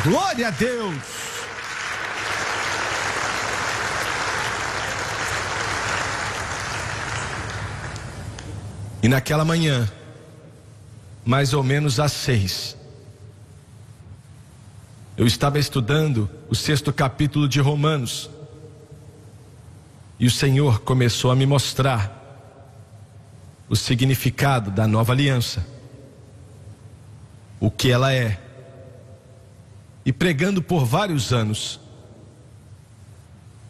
Glória 0.05 0.49
a 0.49 0.51
Deus. 0.51 0.97
E 9.03 9.09
naquela 9.09 9.45
manhã, 9.45 9.91
mais 11.25 11.53
ou 11.55 11.63
menos 11.63 12.01
às 12.01 12.13
seis. 12.13 12.77
Eu 15.17 15.27
estava 15.27 15.59
estudando 15.59 16.29
o 16.49 16.55
sexto 16.55 16.93
capítulo 16.93 17.49
de 17.49 17.61
Romanos. 17.61 18.31
E 20.19 20.27
o 20.27 20.31
Senhor 20.31 20.81
começou 20.81 21.31
a 21.31 21.37
me 21.37 21.47
mostrar 21.47 22.15
o 23.69 23.77
significado 23.77 24.71
da 24.71 24.87
nova 24.87 25.13
aliança, 25.13 25.67
o 27.61 27.71
que 27.71 27.91
ela 27.91 28.13
é. 28.13 28.48
E 30.05 30.13
pregando 30.13 30.63
por 30.63 30.85
vários 30.85 31.33
anos, 31.33 31.81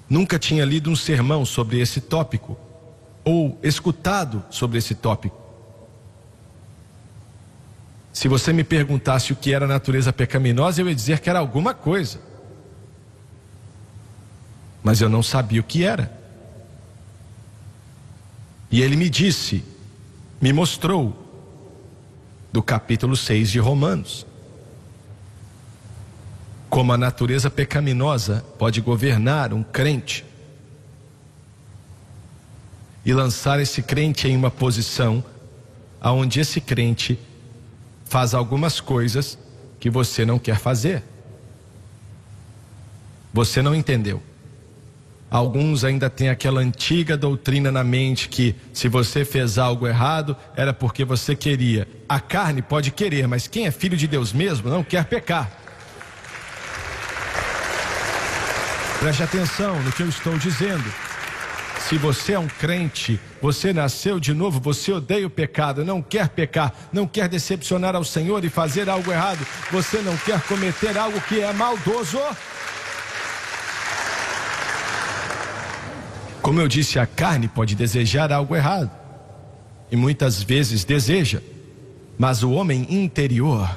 nunca 0.09 0.39
tinha 0.39 0.65
lido 0.65 0.91
um 0.91 0.97
sermão 0.97 1.45
sobre 1.45 1.81
esse 1.81 2.01
tópico, 2.01 2.57
ou 3.25 3.59
escutado 3.63 4.45
sobre 4.51 4.79
esse 4.79 4.95
tópico. 4.95 5.37
Se 8.13 8.27
você 8.27 8.53
me 8.53 8.65
perguntasse 8.65 9.33
o 9.33 9.37
que 9.37 9.53
era 9.53 9.67
natureza 9.67 10.13
pecaminosa, 10.13 10.81
eu 10.81 10.89
ia 10.89 10.95
dizer 10.95 11.21
que 11.21 11.31
era 11.31 11.39
alguma 11.39 11.75
coisa. 11.75 12.21
Mas 14.83 15.01
eu 15.01 15.09
não 15.09 15.23
sabia 15.23 15.61
o 15.61 15.65
que 15.65 15.85
era. 15.85 16.13
E 18.71 18.83
ele 18.83 18.97
me 18.97 19.09
disse, 19.09 19.65
me 20.41 20.53
mostrou, 20.53 21.27
do 22.53 22.63
capítulo 22.63 23.17
6 23.17 23.51
de 23.51 23.59
Romanos, 23.59 24.27
como 26.69 26.93
a 26.93 26.99
natureza 26.99 27.51
pecaminosa 27.51 28.45
pode 28.59 28.81
governar 28.81 29.53
um 29.53 29.63
crente 29.63 30.25
e 33.05 33.13
lançar 33.13 33.59
esse 33.59 33.83
crente 33.83 34.29
em 34.29 34.37
uma 34.37 34.51
posição 34.51 35.25
aonde 36.01 36.41
esse 36.41 36.61
crente 36.61 37.19
faz 38.05 38.35
algumas 38.35 38.81
coisas 38.81 39.39
que 39.81 39.89
você 39.89 40.25
não 40.25 40.39
quer 40.39 40.59
fazer. 40.59 41.03
Você 43.33 43.63
não 43.63 43.75
entendeu. 43.75 44.23
Alguns 45.31 45.85
ainda 45.85 46.09
têm 46.09 46.31
aquela 46.31 46.61
antiga 46.61 47.17
doutrina 47.17 47.71
na 47.71 47.85
mente 47.85 48.29
que 48.29 48.55
se 48.73 48.89
você 48.89 49.25
fez 49.25 49.59
algo 49.59 49.87
errado 49.87 50.35
era 50.57 50.73
porque 50.73 51.05
você 51.05 51.37
queria. 51.37 51.87
A 52.09 52.19
carne 52.19 52.63
pode 52.63 52.91
querer, 52.91 53.29
mas 53.29 53.47
quem 53.47 53.67
é 53.67 53.71
filho 53.71 53.97
de 53.97 54.07
Deus 54.07 54.33
mesmo 54.33 54.71
não 54.71 54.83
quer 54.83 55.05
pecar. 55.05 55.58
Preste 59.01 59.23
atenção 59.23 59.81
no 59.81 59.93
que 59.93 60.03
eu 60.03 60.09
estou 60.09 60.37
dizendo. 60.37 60.93
Se 61.89 61.97
você 61.97 62.33
é 62.33 62.39
um 62.39 62.49
crente, 62.49 63.21
você 63.41 63.73
nasceu 63.73 64.19
de 64.19 64.35
novo, 64.35 64.59
você 64.59 64.93
odeia 64.93 65.25
o 65.25 65.31
pecado, 65.31 65.85
não 65.85 66.03
quer 66.03 66.29
pecar, 66.29 66.75
não 66.93 67.07
quer 67.07 67.29
decepcionar 67.29 67.95
ao 67.95 68.03
Senhor 68.03 68.45
e 68.45 68.49
fazer 68.49 68.91
algo 68.91 69.13
errado, 69.13 69.47
você 69.71 70.03
não 70.03 70.17
quer 70.17 70.41
cometer 70.43 70.99
algo 70.99 71.21
que 71.23 71.41
é 71.41 71.53
maldoso. 71.53 72.19
Como 76.43 76.61
eu 76.61 76.67
disse, 76.67 76.99
a 76.99 77.07
carne 77.07 77.47
pode 77.47 77.77
desejar 77.77 78.33
algo 78.33 78.57
errado, 78.57 78.91
e 79.93 79.97
muitas 79.97 80.43
vezes 80.43 80.85
deseja, 80.85 81.41
mas 82.19 82.43
o 82.43 82.51
homem 82.51 82.85
interior, 82.91 83.71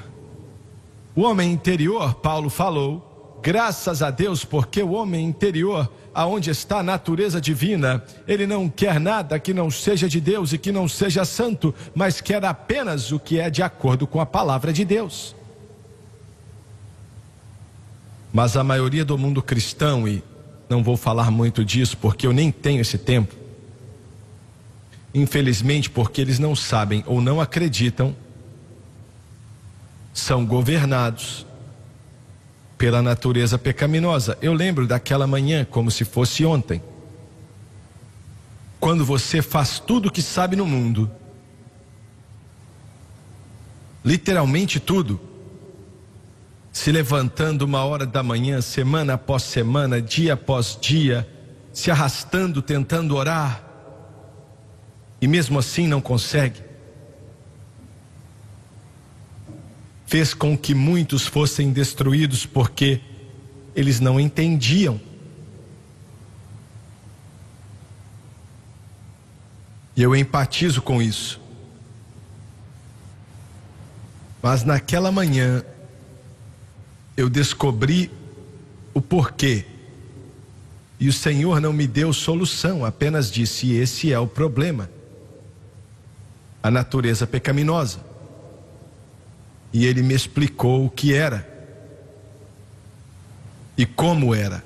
o 1.16 1.22
homem 1.22 1.52
interior, 1.52 2.16
Paulo 2.16 2.50
falou, 2.50 3.11
Graças 3.42 4.04
a 4.04 4.12
Deus, 4.12 4.46
porque 4.46 4.84
o 4.84 4.92
homem 4.92 5.26
interior, 5.26 5.92
aonde 6.14 6.52
está 6.52 6.80
a 6.80 6.84
natureza 6.84 7.42
divina, 7.42 8.04
ele 8.28 8.46
não 8.46 8.70
quer 8.70 9.00
nada 9.00 9.40
que 9.40 9.52
não 9.52 9.72
seja 9.72 10.08
de 10.08 10.22
Deus 10.22 10.54
e 10.54 10.60
que 10.60 10.72
não 10.72 10.88
seja 10.88 11.26
santo, 11.26 11.74
mas 11.96 12.22
quer 12.22 12.46
apenas 12.46 13.12
o 13.12 13.20
que 13.20 13.40
é 13.40 13.50
de 13.50 13.64
acordo 13.64 14.06
com 14.06 14.22
a 14.22 14.26
palavra 14.26 14.72
de 14.72 14.86
Deus. 14.86 15.36
Mas 18.32 18.56
a 18.56 18.64
maioria 18.64 19.04
do 19.04 19.18
mundo 19.18 19.42
cristão, 19.42 20.08
e 20.08 20.24
não 20.70 20.84
vou 20.84 20.96
falar 20.96 21.32
muito 21.32 21.66
disso 21.66 21.98
porque 21.98 22.28
eu 22.28 22.34
nem 22.34 22.52
tenho 22.52 22.80
esse 22.80 22.98
tempo, 22.98 23.36
infelizmente 25.14 25.90
porque 25.90 26.22
eles 26.22 26.38
não 26.38 26.56
sabem 26.56 27.04
ou 27.08 27.20
não 27.20 27.42
acreditam, 27.42 28.16
são 30.14 30.46
governados 30.46 31.46
pela 32.82 33.00
natureza 33.00 33.60
pecaminosa. 33.60 34.36
Eu 34.42 34.54
lembro 34.54 34.88
daquela 34.88 35.28
manhã 35.28 35.64
como 35.64 35.92
se 35.92 36.04
fosse 36.04 36.44
ontem. 36.44 36.82
Quando 38.80 39.06
você 39.06 39.40
faz 39.40 39.78
tudo 39.78 40.08
o 40.08 40.12
que 40.12 40.24
sabe 40.24 40.56
no 40.56 40.66
mundo, 40.66 41.08
literalmente 44.04 44.80
tudo, 44.80 45.22
se 46.72 46.92
levantando 46.92 47.62
uma 47.62 47.86
hora 47.86 48.04
da 48.04 48.24
manhã, 48.24 48.60
semana 48.62 49.14
após 49.14 49.44
semana, 49.44 50.02
dia 50.02 50.34
após 50.34 50.76
dia, 50.82 51.30
se 51.72 51.92
arrastando, 51.92 52.64
tentando 52.64 53.16
orar, 53.16 53.64
e 55.22 55.28
mesmo 55.28 55.60
assim 55.60 55.86
não 55.86 56.02
consegue. 56.02 56.71
Fez 60.12 60.34
com 60.34 60.58
que 60.58 60.76
muitos 60.76 61.26
fossem 61.26 61.72
destruídos 61.72 62.46
porque 62.46 63.00
eles 63.74 64.02
não 64.02 64.20
entendiam. 64.20 65.00
E 69.96 70.04
eu 70.04 70.14
empatizo 70.14 70.82
com 70.82 71.02
isso. 71.02 71.40
Mas 74.44 74.66
naquela 74.66 75.14
manhã 75.14 75.64
eu 77.16 77.30
descobri 77.30 78.12
o 78.94 79.00
porquê. 79.00 79.66
E 81.00 81.08
o 81.08 81.14
Senhor 81.14 81.62
não 81.62 81.72
me 81.72 81.88
deu 81.88 82.12
solução, 82.12 82.84
apenas 82.84 83.32
disse: 83.32 83.72
esse 83.72 84.12
é 84.12 84.20
o 84.20 84.28
problema. 84.28 84.90
A 86.62 86.70
natureza 86.70 87.26
pecaminosa 87.26 88.11
e 89.74 89.86
ele 89.86 90.02
me 90.02 90.14
explicou 90.14 90.86
o 90.86 90.90
que 90.90 91.14
era 91.14 91.48
e 93.78 93.86
como 93.86 94.36
era 94.36 94.64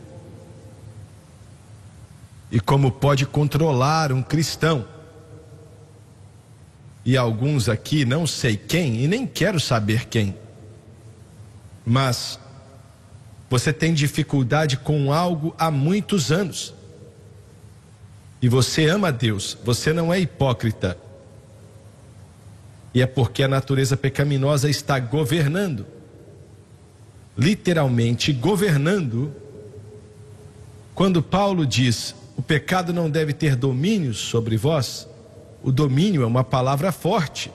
e 2.51 2.59
como 2.59 2.91
pode 2.91 3.25
controlar 3.25 4.11
um 4.11 4.21
cristão. 4.21 4.87
E 7.03 7.17
alguns 7.17 7.69
aqui, 7.69 8.05
não 8.05 8.25
sei 8.25 8.57
quem 8.57 9.03
e 9.03 9.07
nem 9.07 9.27
quero 9.27 9.59
saber 9.59 10.07
quem, 10.07 10.35
mas 11.85 12.39
você 13.49 13.71
tem 13.71 13.93
dificuldade 13.93 14.77
com 14.77 15.13
algo 15.13 15.53
há 15.57 15.69
muitos 15.69 16.31
anos. 16.31 16.73
E 18.41 18.49
você 18.49 18.87
ama 18.87 19.11
Deus, 19.11 19.57
você 19.63 19.93
não 19.93 20.13
é 20.13 20.19
hipócrita, 20.19 20.97
e 22.95 23.01
é 23.01 23.05
porque 23.05 23.43
a 23.43 23.47
natureza 23.47 23.95
pecaminosa 23.95 24.67
está 24.67 24.97
governando 24.97 25.85
literalmente 27.37 28.31
governando. 28.31 29.33
Quando 30.93 31.21
Paulo 31.21 31.65
diz: 31.65 32.15
"O 32.37 32.41
pecado 32.41 32.93
não 32.93 33.09
deve 33.09 33.33
ter 33.33 33.55
domínio 33.55 34.13
sobre 34.13 34.57
vós", 34.57 35.07
o 35.61 35.71
domínio 35.71 36.23
é 36.23 36.25
uma 36.25 36.43
palavra 36.43 36.91
forte. 36.91 37.51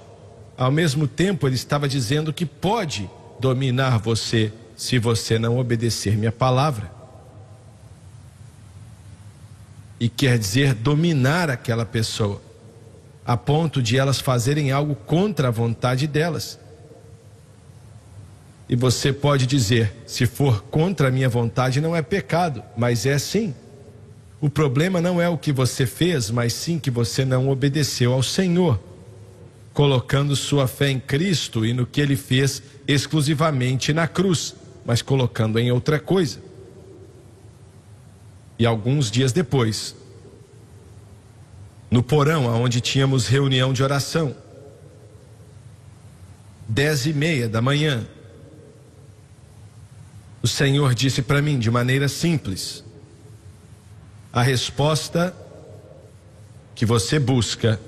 Ao 0.57 0.71
mesmo 0.71 1.07
tempo, 1.07 1.47
ele 1.47 1.55
estava 1.55 1.89
dizendo 1.89 2.33
que 2.33 2.45
pode 2.45 3.09
dominar 3.39 3.99
você 3.99 4.53
se 4.77 4.99
você 4.99 5.39
não 5.39 5.59
obedecer 5.59 6.17
minha 6.17 6.33
palavra. 6.33 6.91
E 9.99 10.09
quer 10.09 10.39
dizer 10.39 10.75
dominar 10.75 11.49
aquela 11.51 11.87
pessoa 11.87 12.43
a 13.25 13.37
ponto 13.37 13.83
de 13.83 13.97
elas 13.97 14.21
fazerem 14.21 14.73
algo 14.73 14.95
contra 14.95 15.49
a 15.49 15.51
vontade 15.51 16.07
delas. 16.07 16.59
E 18.69 18.77
você 18.77 19.13
pode 19.13 19.47
dizer: 19.47 19.93
se 20.07 20.27
for 20.27 20.63
contra 20.63 21.09
a 21.09 21.11
minha 21.11 21.29
vontade, 21.29 21.81
não 21.81 21.95
é 21.95 22.03
pecado, 22.03 22.63
mas 22.77 23.05
é 23.05 23.19
sim. 23.19 23.55
O 24.41 24.49
problema 24.49 25.01
não 25.01 25.21
é 25.21 25.29
o 25.29 25.37
que 25.37 25.53
você 25.53 25.85
fez, 25.85 26.31
mas 26.31 26.55
sim 26.55 26.79
que 26.79 26.91
você 26.91 27.25
não 27.25 27.51
obedeceu 27.51 28.13
ao 28.13 28.23
Senhor, 28.23 28.81
colocando 29.75 30.35
sua 30.35 30.67
fé 30.67 30.89
em 30.89 30.99
Cristo 30.99 31.67
e 31.67 31.75
no 31.75 31.85
que 31.85 32.01
ele 32.01 32.17
fez 32.17 32.63
exclusivamente 32.89 33.93
na 33.93 34.09
cruz, 34.09 34.55
mas 34.85 35.03
colocando 35.03 35.59
em 35.59 35.71
outra 35.71 35.99
coisa. 35.99 36.39
E 38.59 38.65
alguns 38.65 39.11
dias 39.11 39.33
depois, 39.33 39.95
no 41.91 42.03
porão, 42.03 42.47
onde 42.47 42.81
tínhamos 42.81 43.27
reunião 43.27 43.73
de 43.73 43.83
oração. 43.83 44.35
Dez 46.69 47.05
e 47.05 47.13
meia 47.13 47.49
da 47.49 47.61
manhã, 47.61 48.07
o 50.41 50.47
Senhor 50.47 50.95
disse 50.95 51.21
para 51.21 51.43
mim 51.43 51.59
de 51.59 51.71
maneira 51.71 52.09
simples: 52.09 52.85
a 54.33 54.43
resposta 54.43 55.35
que 56.75 56.87
você 56.87 57.19
busca 57.19 57.81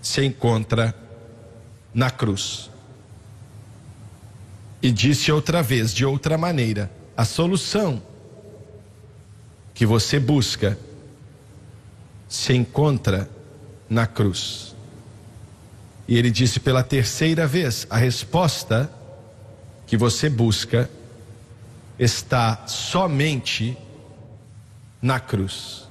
se 0.00 0.24
encontra 0.24 0.94
na 1.92 2.10
cruz. 2.10 2.70
E 4.80 4.92
disse 4.92 5.32
outra 5.32 5.60
vez, 5.60 5.92
de 5.92 6.04
outra 6.04 6.38
maneira: 6.38 6.88
a 7.16 7.24
solução 7.24 8.00
que 9.74 9.84
você 9.84 10.20
busca 10.20 10.78
se 12.28 12.52
encontra 12.52 13.28
na 13.88 14.06
cruz. 14.06 14.76
E 16.06 16.16
ele 16.16 16.30
disse 16.30 16.60
pela 16.60 16.82
terceira 16.82 17.46
vez: 17.46 17.86
a 17.88 17.96
resposta 17.96 18.90
que 19.86 19.96
você 19.96 20.28
busca 20.28 20.90
está 21.98 22.66
somente 22.66 23.76
na 25.00 25.18
cruz. 25.18 25.88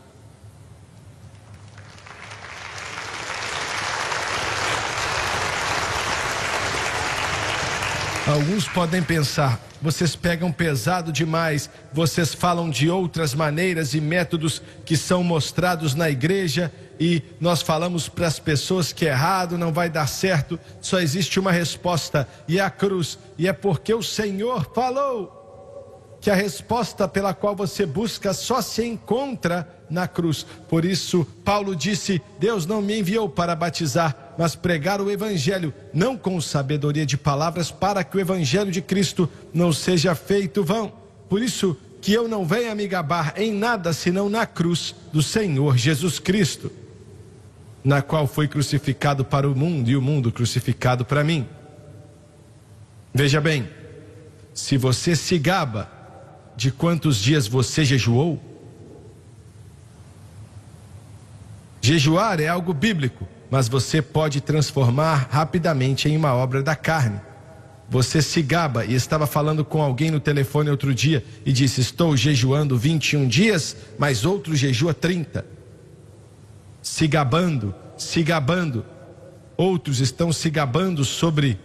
Alguns 8.27 8.67
podem 8.67 9.01
pensar, 9.01 9.57
vocês 9.81 10.15
pegam 10.15 10.51
pesado 10.51 11.11
demais, 11.11 11.69
vocês 11.93 12.33
falam 12.33 12.69
de 12.69 12.89
outras 12.89 13.33
maneiras 13.33 13.93
e 13.93 14.01
métodos 14.01 14.61
que 14.85 14.97
são 14.97 15.23
mostrados 15.23 15.93
na 15.93 16.09
igreja 16.09 16.71
e 16.99 17.21
nós 17.39 17.61
falamos 17.61 18.09
para 18.09 18.27
as 18.27 18.39
pessoas 18.39 18.91
que 18.91 19.05
é 19.05 19.09
errado, 19.09 19.57
não 19.57 19.71
vai 19.71 19.89
dar 19.89 20.07
certo, 20.07 20.59
só 20.81 20.99
existe 20.99 21.39
uma 21.39 21.51
resposta 21.51 22.27
e 22.47 22.57
é 22.57 22.61
a 22.61 22.69
cruz, 22.69 23.19
e 23.37 23.47
é 23.47 23.53
porque 23.53 23.93
o 23.93 24.01
Senhor 24.01 24.71
falou 24.73 26.17
que 26.19 26.31
a 26.31 26.35
resposta 26.35 27.07
pela 27.07 27.33
qual 27.33 27.55
você 27.55 27.85
busca 27.85 28.33
só 28.33 28.61
se 28.61 28.83
encontra 28.83 29.76
na 29.89 30.07
cruz. 30.07 30.45
Por 30.67 30.85
isso, 30.85 31.25
Paulo 31.43 31.75
disse: 31.75 32.21
Deus 32.39 32.65
não 32.65 32.81
me 32.81 32.99
enviou 32.99 33.29
para 33.29 33.55
batizar, 33.55 34.33
mas 34.37 34.55
pregar 34.55 35.01
o 35.01 35.11
evangelho, 35.11 35.73
não 35.93 36.17
com 36.17 36.39
sabedoria 36.41 37.05
de 37.05 37.17
palavras, 37.17 37.71
para 37.71 38.03
que 38.03 38.17
o 38.17 38.19
evangelho 38.19 38.71
de 38.71 38.81
Cristo 38.81 39.29
não 39.53 39.71
seja 39.71 40.13
feito 40.15 40.63
vão. 40.63 40.91
Por 41.29 41.41
isso, 41.41 41.77
que 42.01 42.13
eu 42.13 42.27
não 42.27 42.45
venha 42.45 42.73
me 42.75 42.87
gabar 42.87 43.33
em 43.35 43.51
nada 43.51 43.91
senão 43.91 44.29
na 44.29 44.45
cruz 44.45 44.95
do 45.11 45.21
Senhor 45.21 45.77
Jesus 45.77 46.19
Cristo, 46.19 46.71
na 47.83 48.01
qual 48.01 48.27
foi 48.27 48.47
crucificado 48.47 49.25
para 49.25 49.49
o 49.49 49.55
mundo 49.55 49.89
e 49.89 49.95
o 49.97 50.01
mundo 50.01 50.31
crucificado 50.31 51.03
para 51.03 51.23
mim. 51.23 51.47
Veja 53.13 53.41
bem, 53.41 53.67
se 54.53 54.77
você 54.77 55.15
se 55.15 55.37
gaba 55.37 55.91
de 56.55 56.71
quantos 56.71 57.17
dias 57.17 57.47
você 57.47 57.83
jejuou, 57.83 58.41
Jejuar 61.87 62.41
é 62.41 62.49
algo 62.49 62.73
bíblico, 62.73 63.25
mas 63.49 63.69
você 63.69 64.01
pode 64.01 64.41
transformar 64.41 65.29
rapidamente 65.31 66.09
em 66.09 66.17
uma 66.17 66.33
obra 66.33 66.61
da 66.61 66.75
carne. 66.75 67.21
Você 67.89 68.21
se 68.21 68.41
gaba 68.41 68.83
e 68.83 68.93
estava 68.93 69.25
falando 69.25 69.63
com 69.63 69.81
alguém 69.81 70.11
no 70.11 70.19
telefone 70.19 70.69
outro 70.69 70.93
dia 70.93 71.23
e 71.45 71.53
disse: 71.53 71.79
Estou 71.79 72.17
jejuando 72.17 72.77
21 72.77 73.25
dias, 73.25 73.77
mas 73.97 74.25
outro 74.25 74.53
jejua 74.53 74.93
30. 74.93 75.45
Se 76.81 77.07
gabando, 77.07 77.73
se 77.97 78.21
gabando. 78.21 78.85
Outros 79.55 80.01
estão 80.01 80.33
se 80.33 80.49
gabando 80.49 81.05
sobre 81.05 81.57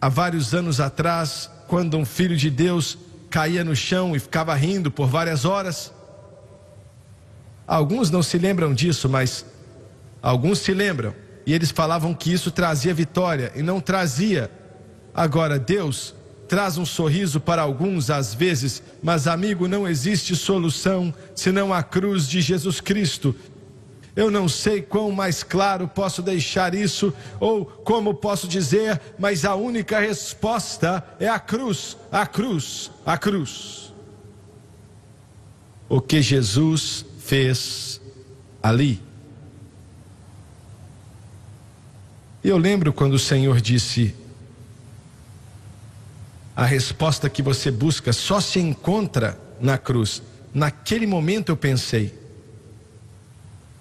há 0.00 0.08
vários 0.08 0.54
anos 0.54 0.80
atrás, 0.80 1.50
quando 1.66 1.98
um 1.98 2.04
filho 2.06 2.34
de 2.34 2.48
Deus 2.48 2.96
caía 3.28 3.62
no 3.62 3.76
chão 3.76 4.16
e 4.16 4.18
ficava 4.18 4.54
rindo 4.54 4.90
por 4.90 5.06
várias 5.06 5.44
horas. 5.44 5.92
Alguns 7.68 8.10
não 8.10 8.22
se 8.22 8.38
lembram 8.38 8.72
disso, 8.72 9.10
mas 9.10 9.44
alguns 10.22 10.60
se 10.60 10.72
lembram. 10.72 11.14
E 11.44 11.52
eles 11.52 11.70
falavam 11.70 12.14
que 12.14 12.32
isso 12.32 12.50
trazia 12.50 12.94
vitória 12.94 13.52
e 13.54 13.62
não 13.62 13.78
trazia. 13.78 14.50
Agora, 15.14 15.58
Deus 15.58 16.14
traz 16.48 16.78
um 16.78 16.86
sorriso 16.86 17.38
para 17.38 17.60
alguns 17.60 18.08
às 18.08 18.32
vezes, 18.32 18.82
mas 19.02 19.26
amigo, 19.26 19.68
não 19.68 19.86
existe 19.86 20.34
solução 20.34 21.12
senão 21.34 21.74
a 21.74 21.82
cruz 21.82 22.26
de 22.26 22.40
Jesus 22.40 22.80
Cristo. 22.80 23.36
Eu 24.16 24.30
não 24.30 24.48
sei 24.48 24.80
quão 24.80 25.12
mais 25.12 25.42
claro 25.42 25.86
posso 25.86 26.22
deixar 26.22 26.74
isso 26.74 27.12
ou 27.38 27.66
como 27.66 28.14
posso 28.14 28.48
dizer, 28.48 28.98
mas 29.18 29.44
a 29.44 29.54
única 29.54 30.00
resposta 30.00 31.04
é 31.20 31.28
a 31.28 31.38
cruz, 31.38 31.98
a 32.10 32.26
cruz, 32.26 32.90
a 33.04 33.18
cruz. 33.18 33.92
O 35.86 36.00
que 36.00 36.22
Jesus 36.22 37.04
fez 37.28 38.00
ali. 38.62 39.02
Eu 42.42 42.56
lembro 42.56 42.90
quando 42.90 43.12
o 43.12 43.18
Senhor 43.18 43.60
disse: 43.60 44.14
a 46.56 46.64
resposta 46.64 47.28
que 47.28 47.42
você 47.42 47.70
busca 47.70 48.14
só 48.14 48.40
se 48.40 48.58
encontra 48.58 49.38
na 49.60 49.76
cruz. 49.76 50.22
Naquele 50.54 51.06
momento 51.06 51.50
eu 51.50 51.56
pensei, 51.56 52.18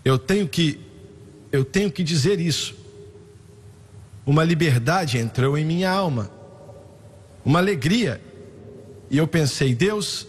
eu 0.03 0.19
tenho 0.19 0.47
que 0.47 0.81
eu 1.49 1.63
tenho 1.63 1.89
que 1.89 2.03
dizer 2.03 2.41
isso. 2.41 2.75
Uma 4.25 4.43
liberdade 4.43 5.17
entrou 5.17 5.57
em 5.57 5.63
minha 5.63 5.89
alma, 5.89 6.29
uma 7.45 7.59
alegria. 7.59 8.21
E 9.09 9.17
eu 9.17 9.25
pensei, 9.25 9.73
Deus 9.73 10.27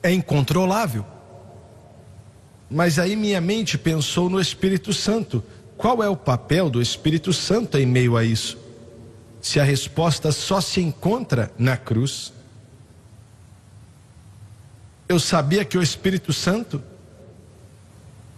é 0.00 0.12
incontrolável. 0.12 1.04
Mas 2.70 2.98
aí 2.98 3.16
minha 3.16 3.40
mente 3.40 3.76
pensou 3.76 4.30
no 4.30 4.40
Espírito 4.40 4.92
Santo. 4.92 5.42
Qual 5.76 6.02
é 6.02 6.08
o 6.08 6.16
papel 6.16 6.70
do 6.70 6.80
Espírito 6.80 7.32
Santo 7.32 7.76
em 7.76 7.86
meio 7.86 8.16
a 8.16 8.24
isso? 8.24 8.60
se 9.40 9.58
a 9.58 9.64
resposta 9.64 10.30
só 10.32 10.60
se 10.60 10.80
encontra 10.80 11.50
na 11.58 11.76
cruz? 11.76 12.32
Eu 15.08 15.18
sabia 15.18 15.64
que 15.64 15.78
o 15.78 15.82
Espírito 15.82 16.32
Santo 16.32 16.82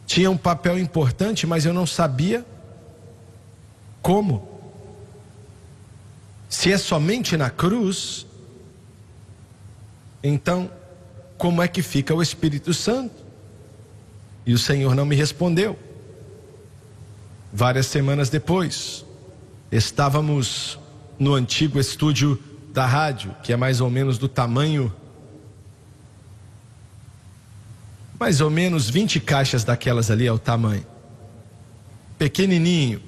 tinha 0.06 0.30
um 0.30 0.36
papel 0.36 0.78
importante, 0.78 1.46
mas 1.46 1.66
eu 1.66 1.74
não 1.74 1.86
sabia 1.86 2.46
como. 4.00 4.48
Se 6.48 6.72
é 6.72 6.78
somente 6.78 7.36
na 7.36 7.50
cruz, 7.50 8.26
então 10.22 10.70
como 11.36 11.62
é 11.62 11.68
que 11.68 11.82
fica 11.82 12.14
o 12.14 12.22
Espírito 12.22 12.72
Santo? 12.72 13.21
E 14.46 14.52
o 14.52 14.58
Senhor 14.58 14.94
não 14.94 15.04
me 15.04 15.14
respondeu. 15.14 15.78
Várias 17.52 17.86
semanas 17.86 18.30
depois, 18.30 19.04
estávamos 19.70 20.78
no 21.18 21.34
antigo 21.34 21.78
estúdio 21.78 22.42
da 22.72 22.86
rádio, 22.86 23.34
que 23.42 23.52
é 23.52 23.56
mais 23.56 23.80
ou 23.80 23.90
menos 23.90 24.18
do 24.18 24.28
tamanho 24.28 24.92
mais 28.22 28.40
ou 28.40 28.48
menos 28.48 28.88
20 28.88 29.18
caixas 29.18 29.64
daquelas 29.64 30.08
ali 30.08 30.28
é 30.28 30.32
o 30.32 30.38
tamanho. 30.38 30.86
Pequenininho, 32.16 33.02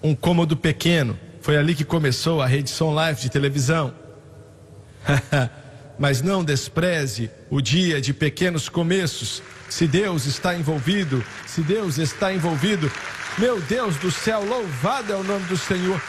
um 0.00 0.14
cômodo 0.14 0.56
pequeno. 0.56 1.18
Foi 1.40 1.56
ali 1.56 1.74
que 1.74 1.84
começou 1.84 2.40
a 2.40 2.46
rede 2.46 2.70
Som 2.70 2.94
Live 2.94 3.20
de 3.20 3.28
televisão. 3.28 3.92
Mas 5.98 6.20
não 6.22 6.44
despreze 6.44 7.30
o 7.50 7.60
dia 7.60 8.00
de 8.00 8.12
pequenos 8.12 8.68
começos. 8.68 9.42
Se 9.68 9.86
Deus 9.86 10.26
está 10.26 10.56
envolvido, 10.56 11.24
se 11.46 11.60
Deus 11.60 11.98
está 11.98 12.32
envolvido, 12.32 12.90
meu 13.38 13.60
Deus 13.60 13.96
do 13.96 14.10
céu, 14.10 14.44
louvado 14.44 15.12
é 15.12 15.16
o 15.16 15.24
nome 15.24 15.44
do 15.46 15.56
Senhor. 15.56 16.00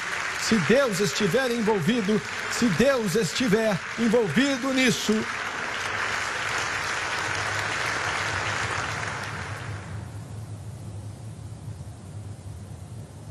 Se 0.42 0.56
Deus 0.60 1.00
estiver 1.00 1.52
envolvido, 1.52 2.22
se 2.52 2.66
Deus 2.70 3.16
estiver 3.16 3.78
envolvido 4.00 4.74
nisso, 4.74 5.14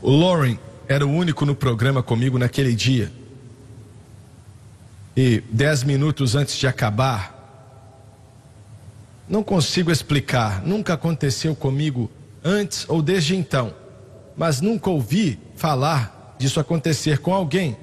O 0.06 0.16
Lauren 0.16 0.56
era 0.86 1.04
o 1.04 1.10
único 1.10 1.44
no 1.44 1.52
programa 1.52 2.00
comigo 2.00 2.38
naquele 2.38 2.76
dia. 2.76 3.10
E 5.16 5.42
dez 5.50 5.82
minutos 5.82 6.34
antes 6.34 6.56
de 6.56 6.66
acabar, 6.66 7.34
não 9.28 9.42
consigo 9.42 9.90
explicar, 9.90 10.62
nunca 10.62 10.92
aconteceu 10.92 11.56
comigo 11.56 12.10
antes 12.44 12.84
ou 12.88 13.00
desde 13.00 13.34
então, 13.34 13.74
mas 14.36 14.60
nunca 14.60 14.90
ouvi 14.90 15.38
falar 15.56 16.36
disso 16.38 16.60
acontecer 16.60 17.18
com 17.18 17.34
alguém. 17.34 17.76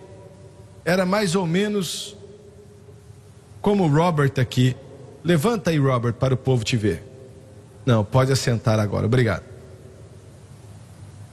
Era 0.85 1.05
mais 1.05 1.35
ou 1.35 1.45
menos 1.47 2.15
como 3.61 3.85
o 3.85 3.93
Robert 3.93 4.33
aqui. 4.37 4.75
Levanta 5.23 5.71
aí, 5.71 5.79
Robert, 5.79 6.13
para 6.13 6.33
o 6.33 6.37
povo 6.37 6.63
te 6.63 6.77
ver. 6.77 7.03
Não, 7.85 8.05
pode 8.05 8.31
assentar 8.31 8.79
agora, 8.79 9.05
obrigado. 9.05 9.43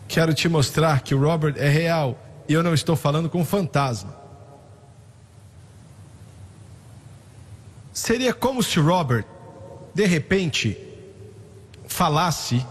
Quero 0.09 0.33
te 0.33 0.49
mostrar 0.49 1.03
que 1.03 1.15
o 1.15 1.21
Robert 1.21 1.55
é 1.57 1.69
real 1.69 2.19
e 2.49 2.53
eu 2.53 2.63
não 2.63 2.75
estou 2.75 2.97
falando 2.97 3.29
com 3.29 3.45
fantasma. 3.45 4.20
Seria 8.01 8.33
como 8.33 8.63
se 8.63 8.79
Robert, 8.81 9.25
de 9.95 10.07
repente, 10.07 10.77
falasse 11.87 12.65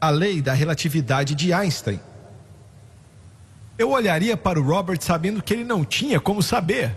a 0.00 0.10
lei 0.10 0.42
da 0.42 0.52
relatividade 0.52 1.34
de 1.34 1.52
Einstein 1.52 2.00
eu 3.82 3.90
olharia 3.90 4.36
para 4.36 4.60
o 4.60 4.62
Robert 4.62 5.00
sabendo 5.00 5.42
que 5.42 5.52
ele 5.52 5.64
não 5.64 5.84
tinha 5.84 6.20
como 6.20 6.42
saber. 6.42 6.96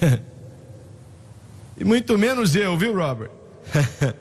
e 1.76 1.84
muito 1.84 2.16
menos 2.16 2.56
eu, 2.56 2.76
viu, 2.78 2.96
Robert? 2.96 3.30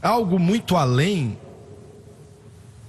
algo 0.00 0.38
muito 0.38 0.76
além, 0.76 1.36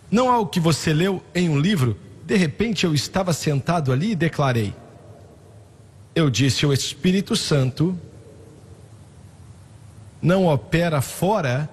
não 0.10 0.32
algo 0.32 0.50
que 0.50 0.60
você 0.60 0.94
leu 0.94 1.22
em 1.34 1.50
um 1.50 1.60
livro. 1.60 1.98
De 2.24 2.38
repente 2.38 2.86
eu 2.86 2.94
estava 2.94 3.34
sentado 3.34 3.92
ali 3.92 4.12
e 4.12 4.16
declarei: 4.16 4.74
Eu 6.18 6.32
disse, 6.32 6.66
o 6.66 6.74
Espírito 6.74 7.36
Santo 7.36 7.96
não 10.20 10.48
opera 10.48 11.00
fora 11.00 11.70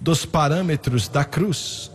dos 0.00 0.24
parâmetros 0.24 1.06
da 1.06 1.22
cruz. 1.22 1.90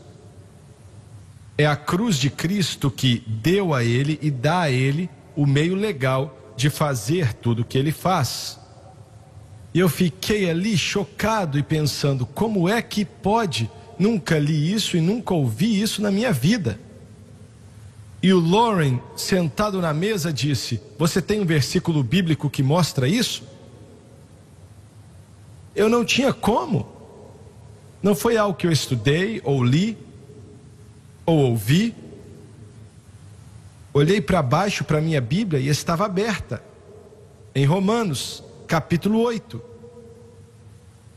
É 1.58 1.66
a 1.66 1.76
cruz 1.76 2.18
de 2.18 2.30
Cristo 2.30 2.92
que 2.92 3.24
deu 3.26 3.74
a 3.74 3.84
ele 3.84 4.20
e 4.22 4.30
dá 4.30 4.62
a 4.62 4.70
ele 4.70 5.10
o 5.36 5.48
meio 5.48 5.74
legal 5.74 6.54
de 6.56 6.70
fazer 6.70 7.34
tudo 7.34 7.64
o 7.64 7.66
que 7.66 7.80
ele 7.80 7.92
faz. 7.92 8.60
E 9.74 9.80
eu 9.80 9.90
fiquei 9.90 10.48
ali 10.48 10.78
chocado 10.78 11.58
e 11.58 11.64
pensando: 11.64 12.24
como 12.24 12.70
é 12.70 12.84
que 12.84 13.04
pode? 13.04 13.68
Nunca 13.98 14.38
li 14.38 14.72
isso 14.72 14.96
e 14.96 15.02
nunca 15.02 15.34
ouvi 15.34 15.82
isso 15.82 16.04
na 16.04 16.12
minha 16.12 16.32
vida. 16.32 16.80
E 18.24 18.32
o 18.32 18.40
Lauren, 18.40 19.02
sentado 19.18 19.82
na 19.82 19.94
mesa, 19.94 20.32
disse: 20.32 20.82
Você 20.98 21.22
tem 21.22 21.42
um 21.42 21.46
versículo 21.46 22.02
bíblico 22.02 22.50
que 22.50 22.64
mostra 22.64 23.06
isso? 23.06 23.44
Eu 25.76 25.90
não 25.90 26.06
tinha 26.06 26.32
como. 26.32 26.88
Não 28.02 28.16
foi 28.16 28.38
algo 28.38 28.58
que 28.58 28.66
eu 28.66 28.72
estudei 28.72 29.42
ou 29.44 29.62
li 29.62 29.98
ou 31.26 31.38
ouvi. 31.38 31.94
Olhei 33.94 34.22
para 34.22 34.42
baixo 34.42 34.86
para 34.86 35.02
minha 35.02 35.20
Bíblia 35.20 35.60
e 35.60 35.68
estava 35.68 36.06
aberta 36.06 36.64
em 37.54 37.66
Romanos, 37.66 38.42
capítulo 38.68 39.20
8. 39.20 39.62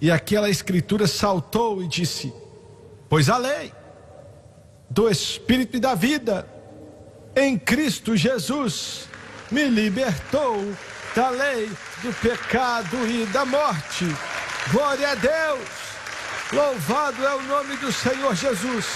E 0.01 0.11
aquela 0.11 0.51
escritura 0.51 1.07
saltou 1.07 1.85
e 1.85 1.87
disse: 1.87 2.33
Pois 3.09 3.29
a 3.29 3.37
lei 3.37 3.73
do 4.90 5.09
Espírito 5.09 5.77
e 5.77 5.81
da 5.81 5.95
vida 5.95 6.56
em 7.37 7.59
Cristo 7.59 8.16
Jesus 8.16 9.07
me 9.51 9.66
libertou 9.66 10.75
da 11.14 11.29
lei 11.29 11.70
do 12.03 12.12
pecado 12.14 12.96
e 13.07 13.27
da 13.27 13.44
morte. 13.44 14.07
Glória 14.72 15.11
a 15.11 15.14
Deus! 15.14 15.68
Louvado 16.51 17.25
é 17.25 17.35
o 17.35 17.42
nome 17.42 17.77
do 17.77 17.92
Senhor 17.92 18.35
Jesus. 18.35 18.87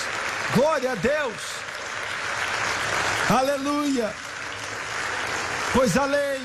Glória 0.54 0.92
a 0.92 0.94
Deus. 0.94 1.34
Aleluia. 3.28 4.10
Pois 5.74 5.96
a 5.96 6.06
lei 6.06 6.40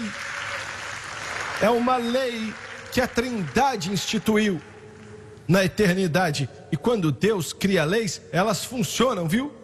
é 1.62 1.69
uma 1.69 1.95
lei 1.95 2.53
que 2.91 2.99
a 2.99 3.08
Trindade 3.08 3.91
instituiu 3.91 4.62
na 5.47 5.63
eternidade. 5.63 6.49
E 6.71 6.77
quando 6.77 7.12
Deus 7.12 7.53
cria 7.53 7.86
leis, 7.86 8.21
elas 8.31 8.65
funcionam, 8.65 9.27
viu? 9.27 9.55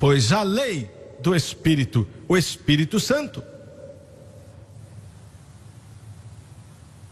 Pois 0.00 0.32
a 0.32 0.42
lei 0.42 0.90
do 1.20 1.36
Espírito, 1.36 2.08
o 2.26 2.34
Espírito 2.34 2.98
Santo, 2.98 3.44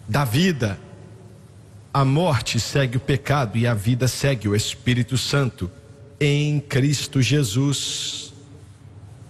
da 0.08 0.24
vida, 0.24 0.80
a 1.92 2.02
morte 2.02 2.58
segue 2.58 2.96
o 2.96 3.00
pecado 3.00 3.58
e 3.58 3.66
a 3.66 3.74
vida 3.74 4.08
segue 4.08 4.48
o 4.48 4.56
Espírito 4.56 5.18
Santo 5.18 5.70
em 6.18 6.58
Cristo 6.60 7.20
Jesus. 7.20 8.32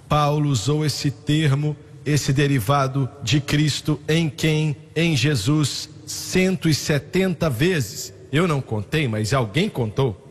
Paulo 0.09 0.49
usou 0.51 0.87
esse 0.87 1.11
termo, 1.11 1.77
esse 2.07 2.33
derivado 2.33 3.09
de 3.25 3.40
Cristo, 3.40 4.01
em 4.09 4.31
quem, 4.31 4.77
em 4.94 5.16
Jesus, 5.16 5.90
170 6.07 7.51
vezes. 7.51 8.14
Eu 8.31 8.47
não 8.47 8.61
contei, 8.61 9.09
mas 9.09 9.35
alguém 9.35 9.68
contou. 9.68 10.28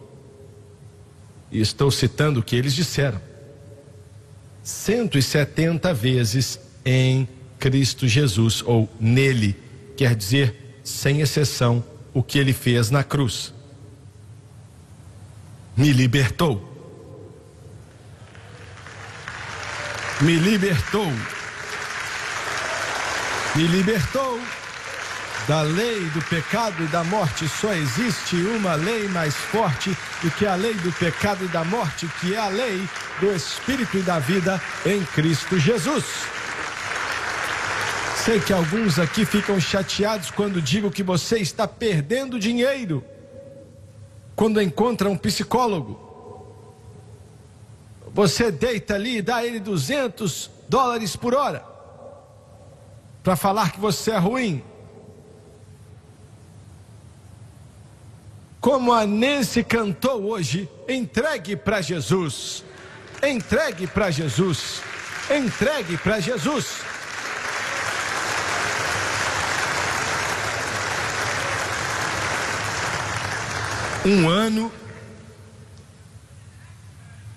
E 1.52 1.60
estou 1.62 1.90
citando 1.90 2.40
o 2.40 2.44
que 2.44 2.56
eles 2.56 2.74
disseram. 2.74 3.22
170 4.64 5.94
vezes 5.94 6.60
em 6.86 7.28
Cristo 7.60 8.08
Jesus, 8.08 8.62
ou 8.66 8.90
nele, 9.00 9.56
quer 9.96 10.16
dizer, 10.16 10.80
sem 10.84 11.22
exceção, 11.22 11.84
o 12.14 12.22
que 12.22 12.38
ele 12.38 12.54
fez 12.54 12.90
na 12.90 13.04
cruz. 13.04 13.54
Me 15.76 15.92
libertou. 15.94 16.64
Me 20.22 20.36
libertou. 20.36 21.12
Me 23.56 23.68
libertou 23.68 24.40
da 25.48 25.62
lei 25.62 26.06
do 26.10 26.22
pecado 26.26 26.84
e 26.84 26.88
da 26.88 27.04
morte. 27.04 27.48
Só 27.48 27.74
existe 27.74 28.36
uma 28.36 28.76
lei 28.76 29.08
mais 29.08 29.34
forte 29.34 29.98
do 30.22 30.30
que 30.32 30.46
a 30.46 30.56
lei 30.56 30.74
do 30.76 30.92
pecado 30.92 31.46
e 31.46 31.48
da 31.48 31.64
morte, 31.64 32.08
que 32.20 32.36
é 32.36 32.38
a 32.38 32.50
lei 32.50 32.88
do 33.20 33.34
Espírito 33.34 33.98
e 33.98 34.02
da 34.02 34.20
vida 34.20 34.62
em 34.86 35.04
Cristo 35.06 35.58
Jesus. 35.58 36.06
Sei 38.26 38.42
que 38.42 38.52
alguns 38.52 39.00
aqui 39.00 39.26
ficam 39.26 39.58
chateados 39.60 40.30
quando 40.32 40.62
digo 40.62 40.92
que 40.92 41.02
você 41.02 41.38
está 41.40 41.66
perdendo 41.66 42.38
dinheiro 42.38 43.04
quando 44.36 44.62
encontra 44.62 45.10
um 45.10 45.18
psicólogo. 45.18 46.06
Você 48.14 48.52
deita 48.52 48.96
ali 48.96 49.18
e 49.18 49.22
dá 49.22 49.46
ele 49.46 49.60
200 49.60 50.52
dólares 50.68 51.16
por 51.16 51.34
hora 51.34 51.64
para 53.24 53.36
falar 53.36 53.72
que 53.72 53.80
você 53.80 54.12
é 54.12 54.18
ruim. 54.18 54.64
Como 58.68 58.92
a 58.92 59.08
Nancy 59.08 59.64
cantou 59.64 60.26
hoje, 60.26 60.70
entregue 60.90 61.56
para 61.56 61.80
Jesus. 61.80 62.66
Entregue 63.24 63.88
para 63.88 64.12
Jesus. 64.12 64.82
Entregue 65.34 65.96
para 65.96 66.20
Jesus. 66.20 66.82
um 74.06 74.28
ano 74.28 74.70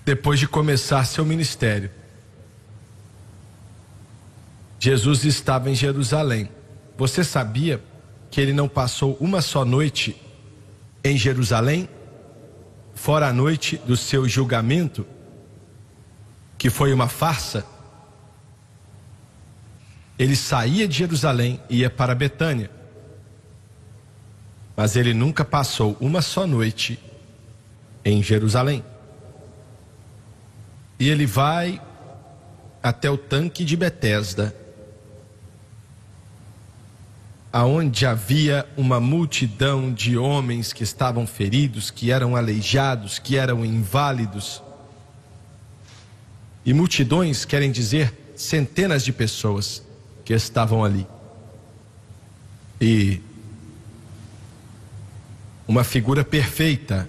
depois 0.05 0.41
de 0.41 0.49
começar 0.49 1.05
seu 1.05 1.25
ministério. 1.25 1.93
Jesus 4.81 5.25
estava 5.25 5.71
em 5.71 5.77
Jerusalém. 5.77 6.49
Você 6.99 7.23
sabia 7.23 7.81
que 8.33 8.41
ele 8.41 8.53
não 8.53 8.69
passou 8.69 9.17
uma 9.21 9.41
só 9.41 9.65
noite 9.65 10.29
em 11.03 11.17
Jerusalém, 11.17 11.89
fora 12.95 13.29
a 13.29 13.33
noite 13.33 13.77
do 13.79 13.97
seu 13.97 14.29
julgamento, 14.29 15.07
que 16.59 16.71
foi 16.71 16.93
uma 16.93 17.09
farsa? 17.09 17.65
Ele 20.19 20.37
saía 20.37 20.87
de 20.87 20.99
Jerusalém 20.99 21.61
e 21.71 21.79
ia 21.79 21.91
para 21.91 22.15
Betânia 22.15 22.81
mas 24.81 24.97
ele 24.97 25.13
nunca 25.13 25.45
passou 25.45 25.95
uma 26.01 26.23
só 26.23 26.47
noite 26.47 26.99
em 28.03 28.23
Jerusalém. 28.23 28.83
E 30.99 31.07
ele 31.11 31.27
vai 31.27 31.79
até 32.83 33.11
o 33.11 33.19
tanque 33.19 33.63
de 33.63 33.77
Betesda, 33.77 34.57
aonde 37.53 38.07
havia 38.07 38.67
uma 38.77 39.01
multidão 39.01 39.93
de 39.93 40.17
homens 40.17 40.73
que 40.73 40.85
estavam 40.85 41.27
feridos, 41.27 41.91
que 41.91 42.13
eram 42.13 42.37
aleijados, 42.37 43.19
que 43.19 43.37
eram 43.37 43.65
inválidos. 43.65 44.63
E 46.65 46.73
multidões 46.73 47.45
querem 47.45 47.73
dizer 47.73 48.15
centenas 48.37 49.05
de 49.05 49.13
pessoas 49.13 49.83
que 50.25 50.33
estavam 50.33 50.85
ali. 50.85 51.07
E 52.81 53.21
uma 55.67 55.83
figura 55.83 56.25
perfeita 56.25 57.09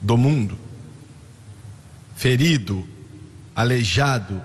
do 0.00 0.18
mundo, 0.18 0.58
ferido, 2.16 2.86
aleijado, 3.54 4.42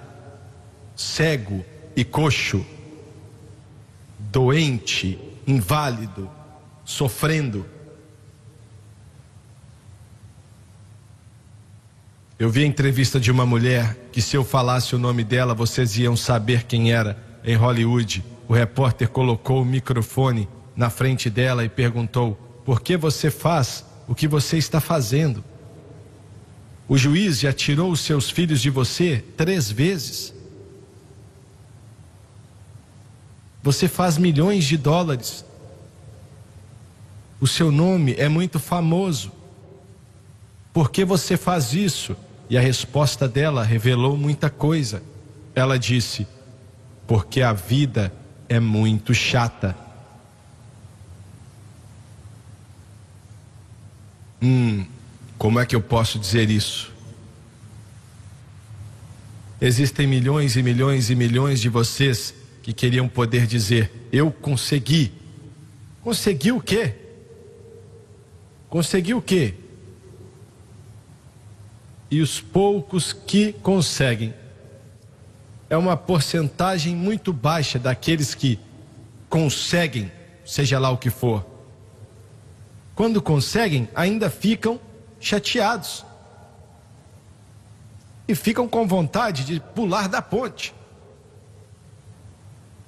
cego 0.95 1.65
e 1.95 2.03
coxo, 2.03 2.65
doente, 4.31 5.19
inválido, 5.45 6.29
sofrendo. 6.85 7.65
Eu 12.37 12.49
vi 12.49 12.63
a 12.63 12.67
entrevista 12.67 13.19
de 13.19 13.31
uma 13.31 13.45
mulher 13.45 13.97
que, 14.11 14.21
se 14.21 14.37
eu 14.37 14.43
falasse 14.43 14.95
o 14.95 14.99
nome 14.99 15.23
dela, 15.23 15.53
vocês 15.53 15.97
iam 15.97 16.15
saber 16.15 16.63
quem 16.63 16.93
era 16.93 17.17
em 17.43 17.55
Hollywood. 17.55 18.23
O 18.47 18.53
repórter 18.53 19.09
colocou 19.09 19.61
o 19.61 19.65
microfone 19.65 20.47
na 20.75 20.89
frente 20.89 21.29
dela 21.29 21.65
e 21.65 21.69
perguntou: 21.69 22.33
Por 22.63 22.81
que 22.81 22.95
você 22.95 23.29
faz 23.29 23.83
o 24.07 24.15
que 24.15 24.27
você 24.27 24.57
está 24.57 24.79
fazendo? 24.79 25.43
O 26.87 26.97
juiz 26.97 27.39
já 27.39 27.53
tirou 27.53 27.91
os 27.91 27.99
seus 27.99 28.29
filhos 28.29 28.61
de 28.61 28.69
você 28.69 29.23
três 29.35 29.69
vezes. 29.69 30.33
Você 33.69 33.87
faz 33.87 34.17
milhões 34.17 34.65
de 34.65 34.75
dólares. 34.75 35.45
O 37.39 37.45
seu 37.45 37.71
nome 37.71 38.15
é 38.17 38.27
muito 38.27 38.59
famoso. 38.59 39.31
Por 40.73 40.89
que 40.89 41.05
você 41.05 41.37
faz 41.37 41.71
isso? 41.71 42.17
E 42.49 42.57
a 42.57 42.61
resposta 42.61 43.27
dela 43.27 43.63
revelou 43.63 44.17
muita 44.17 44.49
coisa. 44.49 45.03
Ela 45.53 45.77
disse: 45.77 46.25
Porque 47.05 47.43
a 47.43 47.53
vida 47.53 48.11
é 48.49 48.59
muito 48.59 49.13
chata. 49.13 49.77
Hum, 54.41 54.83
como 55.37 55.59
é 55.59 55.65
que 55.67 55.75
eu 55.75 55.81
posso 55.81 56.17
dizer 56.17 56.49
isso? 56.49 56.91
Existem 59.61 60.07
milhões 60.07 60.55
e 60.55 60.63
milhões 60.63 61.11
e 61.11 61.15
milhões 61.15 61.59
de 61.59 61.69
vocês 61.69 62.33
que 62.61 62.73
queriam 62.73 63.07
poder 63.07 63.47
dizer: 63.47 63.91
Eu 64.11 64.31
consegui. 64.31 65.11
Consegui 66.01 66.51
o 66.51 66.61
quê? 66.61 66.93
Consegui 68.69 69.13
o 69.13 69.21
quê? 69.21 69.53
E 72.09 72.21
os 72.21 72.41
poucos 72.41 73.13
que 73.13 73.53
conseguem 73.53 74.33
é 75.69 75.77
uma 75.77 75.95
porcentagem 75.95 76.95
muito 76.95 77.31
baixa 77.31 77.77
daqueles 77.77 78.33
que 78.33 78.59
conseguem, 79.29 80.11
seja 80.43 80.79
lá 80.79 80.89
o 80.89 80.97
que 80.97 81.09
for 81.09 81.45
quando 82.99 83.21
conseguem, 83.21 83.87
ainda 83.95 84.29
ficam 84.29 84.77
chateados. 85.21 86.05
E 88.27 88.35
ficam 88.35 88.67
com 88.67 88.85
vontade 88.85 89.45
de 89.45 89.61
pular 89.61 90.09
da 90.09 90.21
ponte. 90.21 90.75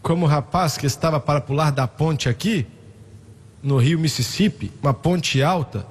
Como 0.02 0.26
o 0.26 0.30
rapaz 0.30 0.78
que 0.78 0.86
estava 0.86 1.20
para 1.20 1.42
pular 1.42 1.72
da 1.72 1.88
ponte 1.88 2.28
aqui, 2.28 2.66
no 3.62 3.78
rio 3.78 4.00
Mississippi, 4.00 4.72
uma 4.82 4.94
ponte 4.94 5.42
alta. 5.42 5.86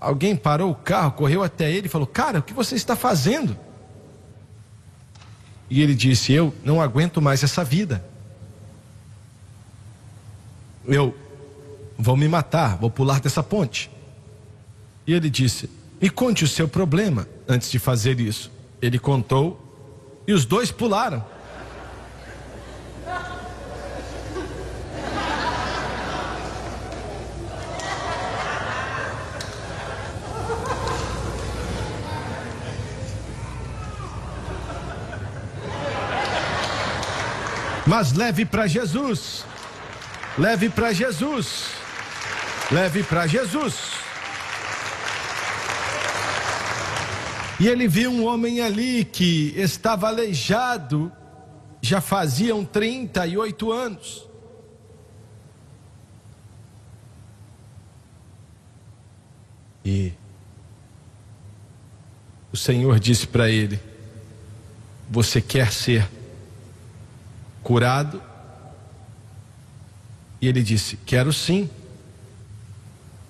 Alguém 0.00 0.36
parou 0.36 0.70
o 0.70 0.74
carro, 0.74 1.12
correu 1.12 1.42
até 1.42 1.70
ele 1.70 1.86
e 1.86 1.90
falou: 1.90 2.06
Cara, 2.06 2.40
o 2.40 2.42
que 2.42 2.52
você 2.52 2.74
está 2.74 2.94
fazendo? 2.94 3.56
E 5.70 5.80
ele 5.80 5.94
disse: 5.94 6.32
Eu 6.32 6.54
não 6.64 6.82
aguento 6.82 7.22
mais 7.22 7.42
essa 7.42 7.64
vida. 7.64 8.04
Eu 10.84 11.16
vão 11.96 12.16
me 12.16 12.26
matar, 12.26 12.76
vou 12.76 12.90
pular 12.90 13.20
dessa 13.20 13.42
ponte. 13.42 13.90
E 15.06 15.14
ele 15.14 15.30
disse: 15.30 15.70
Me 16.00 16.10
conte 16.10 16.44
o 16.44 16.48
seu 16.48 16.68
problema 16.68 17.26
antes 17.48 17.70
de 17.70 17.78
fazer 17.78 18.20
isso. 18.20 18.50
Ele 18.80 18.98
contou 18.98 19.58
e 20.26 20.32
os 20.32 20.44
dois 20.44 20.70
pularam. 20.70 21.24
Mas 37.92 38.14
leve 38.14 38.46
para 38.46 38.66
Jesus. 38.66 39.44
Leve 40.38 40.70
para 40.70 40.94
Jesus. 40.94 41.72
Leve 42.70 43.02
para 43.02 43.26
Jesus. 43.26 43.90
E 47.60 47.68
ele 47.68 47.86
viu 47.86 48.10
um 48.10 48.24
homem 48.24 48.62
ali 48.62 49.04
que 49.04 49.52
estava 49.54 50.08
aleijado 50.08 51.12
já 51.82 52.00
faziam 52.00 52.64
38 52.64 53.70
anos. 53.70 54.26
E 59.84 60.14
o 62.50 62.56
Senhor 62.56 62.98
disse 62.98 63.26
para 63.26 63.50
ele: 63.50 63.78
Você 65.10 65.42
quer 65.42 65.70
ser 65.70 66.08
curado? 67.62 68.22
E 70.40 70.48
ele 70.48 70.62
disse: 70.62 70.96
Quero 71.06 71.32
sim. 71.32 71.68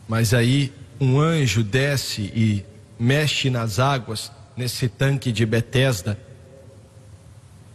Mas 0.09 0.35
aí 0.35 0.73
um 1.01 1.19
anjo 1.21 1.63
desce 1.63 2.23
e 2.35 2.65
mexe 2.99 3.51
nas 3.51 3.79
águas 3.79 4.31
nesse 4.57 4.89
tanque 4.89 5.33
de 5.33 5.45
Betesda. 5.45 6.19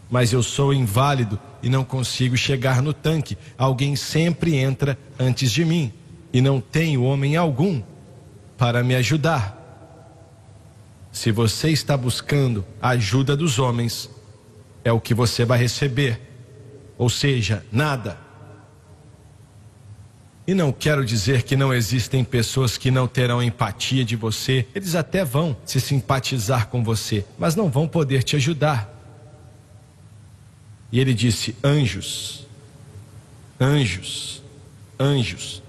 Mas 0.09 0.31
eu 0.31 0.41
sou 0.41 0.73
inválido 0.73 1.39
e 1.61 1.69
não 1.69 1.83
consigo 1.83 2.37
chegar 2.37 2.81
no 2.81 2.93
tanque. 2.93 3.37
Alguém 3.57 3.95
sempre 3.95 4.55
entra 4.55 4.97
antes 5.19 5.51
de 5.51 5.65
mim 5.65 5.91
e 6.31 6.39
não 6.39 6.61
tenho 6.61 7.03
homem 7.03 7.35
algum 7.35 7.81
para 8.57 8.83
me 8.83 8.95
ajudar. 8.95 9.55
Se 11.11 11.31
você 11.31 11.69
está 11.69 11.97
buscando 11.97 12.65
a 12.81 12.89
ajuda 12.89 13.35
dos 13.35 13.59
homens, 13.59 14.09
é 14.83 14.91
o 14.91 15.01
que 15.01 15.13
você 15.13 15.43
vai 15.43 15.57
receber, 15.57 16.21
ou 16.97 17.09
seja, 17.09 17.65
nada. 17.71 18.17
E 20.45 20.53
não 20.53 20.71
quero 20.71 21.05
dizer 21.05 21.43
que 21.43 21.55
não 21.55 21.73
existem 21.73 22.23
pessoas 22.23 22.77
que 22.77 22.89
não 22.89 23.07
terão 23.07 23.43
empatia 23.43 24.05
de 24.05 24.15
você, 24.15 24.65
eles 24.73 24.95
até 24.95 25.25
vão 25.25 25.55
se 25.65 25.81
simpatizar 25.81 26.67
com 26.67 26.83
você, 26.83 27.25
mas 27.37 27.55
não 27.55 27.69
vão 27.69 27.87
poder 27.87 28.23
te 28.23 28.35
ajudar. 28.37 28.93
E 30.91 30.99
ele 30.99 31.13
disse: 31.13 31.55
Anjos, 31.63 32.47
anjos, 33.59 34.41
anjos, 34.99 35.61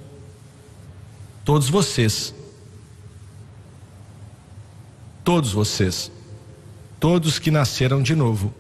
todos 1.45 1.69
vocês 1.69 2.35
todos 5.29 5.53
vocês, 5.53 6.11
todos 6.99 7.39
que 7.39 7.51
nasceram 7.51 8.03
de 8.03 8.17
novo, 8.17 8.55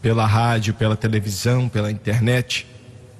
pela 0.00 0.26
rádio, 0.26 0.74
pela 0.74 0.96
televisão, 0.96 1.68
pela 1.68 1.90
internet, 1.90 2.66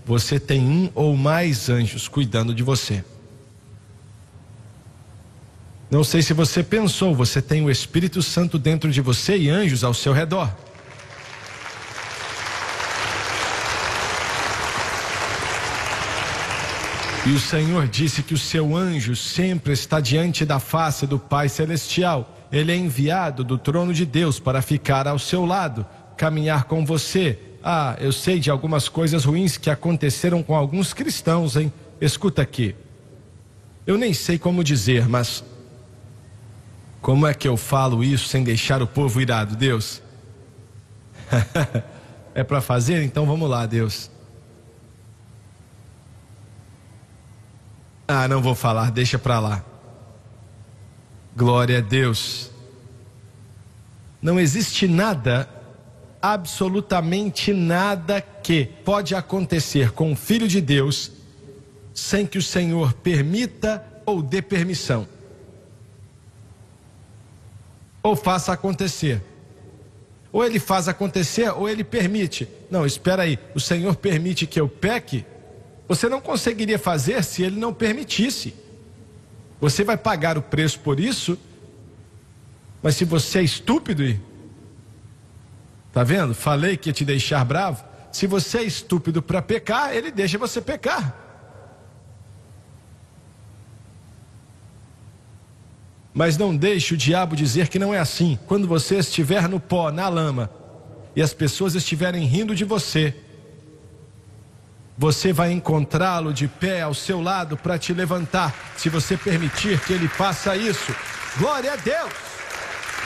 você 0.05 0.41
tem 0.41 0.61
um 0.61 0.91
ou 0.95 1.17
mais 1.17 1.69
anjos 1.69 2.09
cuidando 2.09 2.55
de 2.55 2.63
você. 2.63 3.05
Não 5.91 6.05
sei 6.05 6.23
se 6.23 6.33
você 6.33 6.63
pensou, 6.63 7.15
você 7.15 7.43
tem 7.43 7.65
o 7.65 7.71
Espírito 7.71 8.23
Santo 8.23 8.59
dentro 8.59 8.91
de 8.91 9.01
você 9.01 9.37
e 9.37 9.51
anjos 9.51 9.83
ao 9.83 9.93
seu 9.93 10.13
redor. 10.13 10.51
E 17.27 17.33
o 17.33 17.41
Senhor 17.41 17.87
disse 17.87 18.23
que 18.23 18.33
o 18.33 18.39
seu 18.39 18.75
anjo 18.75 19.15
sempre 19.15 19.73
está 19.73 20.01
diante 20.01 20.45
da 20.45 20.59
face 20.59 21.07
do 21.07 21.19
Pai 21.19 21.49
Celestial. 21.49 22.37
Ele 22.51 22.73
é 22.73 22.77
enviado 22.77 23.45
do 23.45 23.59
trono 23.59 23.93
de 23.93 24.07
Deus 24.07 24.41
para 24.41 24.63
ficar 24.63 25.07
ao 25.07 25.19
seu 25.19 25.45
lado, 25.45 25.85
caminhar 26.21 26.65
com 26.65 26.85
você. 26.85 27.39
Ah, 27.65 27.97
eu 27.99 28.13
sei 28.13 28.39
de 28.39 28.51
algumas 28.51 28.91
coisas 28.91 29.25
ruins 29.25 29.57
que 29.57 29.71
aconteceram 29.71 30.43
com 30.43 30.55
alguns 30.55 30.93
cristãos, 30.93 31.57
hein? 31.57 31.73
Escuta 31.99 32.43
aqui. 32.43 32.77
Eu 33.87 33.97
nem 33.97 34.13
sei 34.13 34.39
como 34.39 34.63
dizer, 34.63 35.09
mas 35.09 35.43
como 37.01 37.27
é 37.27 37.33
que 37.33 37.49
eu 37.49 37.57
falo 37.57 38.05
isso 38.05 38.29
sem 38.29 38.45
deixar 38.45 38.83
o 38.83 38.87
povo 38.87 39.19
irado, 39.19 39.57
Deus? 39.57 40.03
é 42.35 42.45
para 42.45 42.61
fazer? 42.61 43.03
Então 43.03 43.25
vamos 43.25 43.49
lá, 43.49 43.65
Deus. 43.65 44.11
Ah, 48.07 48.29
não 48.29 48.43
vou 48.43 48.55
falar, 48.55 48.91
deixa 48.91 49.19
para 49.19 49.41
lá. 49.41 49.65
Glória 51.35 51.79
a 51.79 51.81
Deus. 51.81 52.51
Não 54.21 54.39
existe 54.39 54.87
nada, 54.87 55.49
absolutamente 56.21 57.53
nada 57.53 58.21
que 58.21 58.67
pode 58.85 59.15
acontecer 59.15 59.93
com 59.93 60.13
o 60.13 60.17
filho 60.17 60.47
de 60.47 60.61
Deus 60.61 61.13
sem 61.95 62.27
que 62.27 62.39
o 62.39 62.43
Senhor 62.43 62.93
permita 62.95 63.85
ou 64.07 64.23
dê 64.23 64.41
permissão. 64.41 65.07
Ou 68.03 68.17
faça 68.17 68.53
acontecer. 68.53 69.23
Ou 70.33 70.45
ele 70.45 70.59
faz 70.59 70.89
acontecer 70.89 71.51
ou 71.51 71.69
ele 71.69 71.85
permite. 71.85 72.49
Não, 72.71 72.87
espera 72.87 73.25
aí. 73.25 73.39
O 73.55 73.61
Senhor 73.61 73.97
permite 73.97 74.47
que 74.47 74.61
eu 74.61 74.69
peque? 74.69 75.25
Você 75.89 76.09
não 76.09 76.21
conseguiria 76.21 76.79
fazer 76.79 77.23
se 77.25 77.43
ele 77.43 77.59
não 77.59 77.75
permitisse. 77.75 78.55
Você 79.61 79.85
vai 79.85 79.97
pagar 79.97 80.39
o 80.39 80.43
preço 80.43 80.81
por 80.81 80.99
isso, 80.99 81.37
mas 82.83 82.97
se 82.97 83.05
você 83.05 83.41
é 83.41 83.43
estúpido 83.43 84.03
e. 84.05 84.30
Tá 85.93 86.05
vendo? 86.05 86.35
Falei 86.35 86.77
que 86.77 86.89
ia 86.89 86.93
te 86.93 87.05
deixar 87.05 87.45
bravo. 87.45 87.85
Se 88.13 88.27
você 88.27 88.59
é 88.59 88.63
estúpido 88.63 89.23
para 89.23 89.43
pecar, 89.43 89.95
ele 89.95 90.11
deixa 90.11 90.39
você 90.39 90.61
pecar. 90.61 91.15
Mas 96.13 96.37
não 96.37 96.57
deixe 96.57 96.95
o 96.95 96.97
diabo 96.97 97.37
dizer 97.37 97.69
que 97.69 97.79
não 97.79 97.95
é 97.95 97.99
assim. 97.99 98.39
Quando 98.47 98.67
você 98.67 98.97
estiver 98.99 99.49
no 99.49 99.61
pó, 99.61 99.91
na 99.91 100.09
lama, 100.09 100.51
e 101.15 101.23
as 101.23 101.33
pessoas 101.33 101.75
estiverem 101.75 102.25
rindo 102.25 102.55
de 102.55 102.65
você, 102.65 103.15
você 104.99 105.33
vai 105.33 105.51
encontrá-lo 105.51 106.33
de 106.33 106.47
pé 106.47 106.83
ao 106.83 106.95
seu 106.95 107.23
lado 107.23 107.57
para 107.57 107.79
te 107.79 107.93
levantar, 107.95 108.55
se 108.77 108.89
você 108.89 109.17
permitir 109.17 109.81
que 109.81 109.93
ele 109.93 110.09
faça 110.09 110.57
isso. 110.57 110.95
Glória 111.39 111.73
a 111.73 111.77
Deus! 111.77 112.13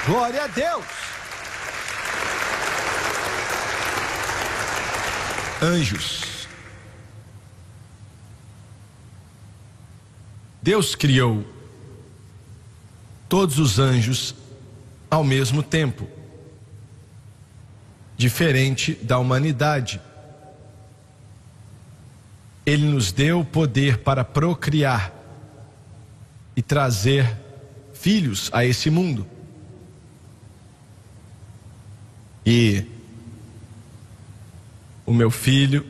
Glória 0.06 0.44
a 0.44 0.46
Deus! 0.46 0.84
Anjos. 5.64 6.46
Deus 10.60 10.94
criou 10.94 11.42
todos 13.30 13.58
os 13.58 13.78
anjos 13.78 14.34
ao 15.10 15.24
mesmo 15.24 15.62
tempo, 15.62 16.06
diferente 18.14 18.92
da 18.92 19.18
humanidade. 19.18 20.02
Ele 22.66 22.84
nos 22.84 23.10
deu 23.10 23.42
poder 23.42 23.96
para 24.00 24.22
procriar 24.22 25.14
e 26.54 26.60
trazer 26.60 27.38
filhos 27.94 28.50
a 28.52 28.66
esse 28.66 28.90
mundo. 28.90 29.26
E 32.44 32.93
o 35.06 35.12
meu 35.12 35.30
filho 35.30 35.84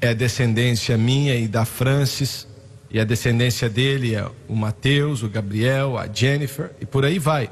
é 0.00 0.14
descendência 0.14 0.96
minha 0.96 1.34
e 1.34 1.48
da 1.48 1.64
Francis, 1.64 2.46
e 2.90 3.00
a 3.00 3.04
descendência 3.04 3.68
dele 3.68 4.14
é 4.14 4.26
o 4.48 4.54
Mateus, 4.54 5.22
o 5.22 5.28
Gabriel, 5.28 5.98
a 5.98 6.06
Jennifer, 6.06 6.70
e 6.80 6.86
por 6.86 7.04
aí 7.04 7.18
vai. 7.18 7.50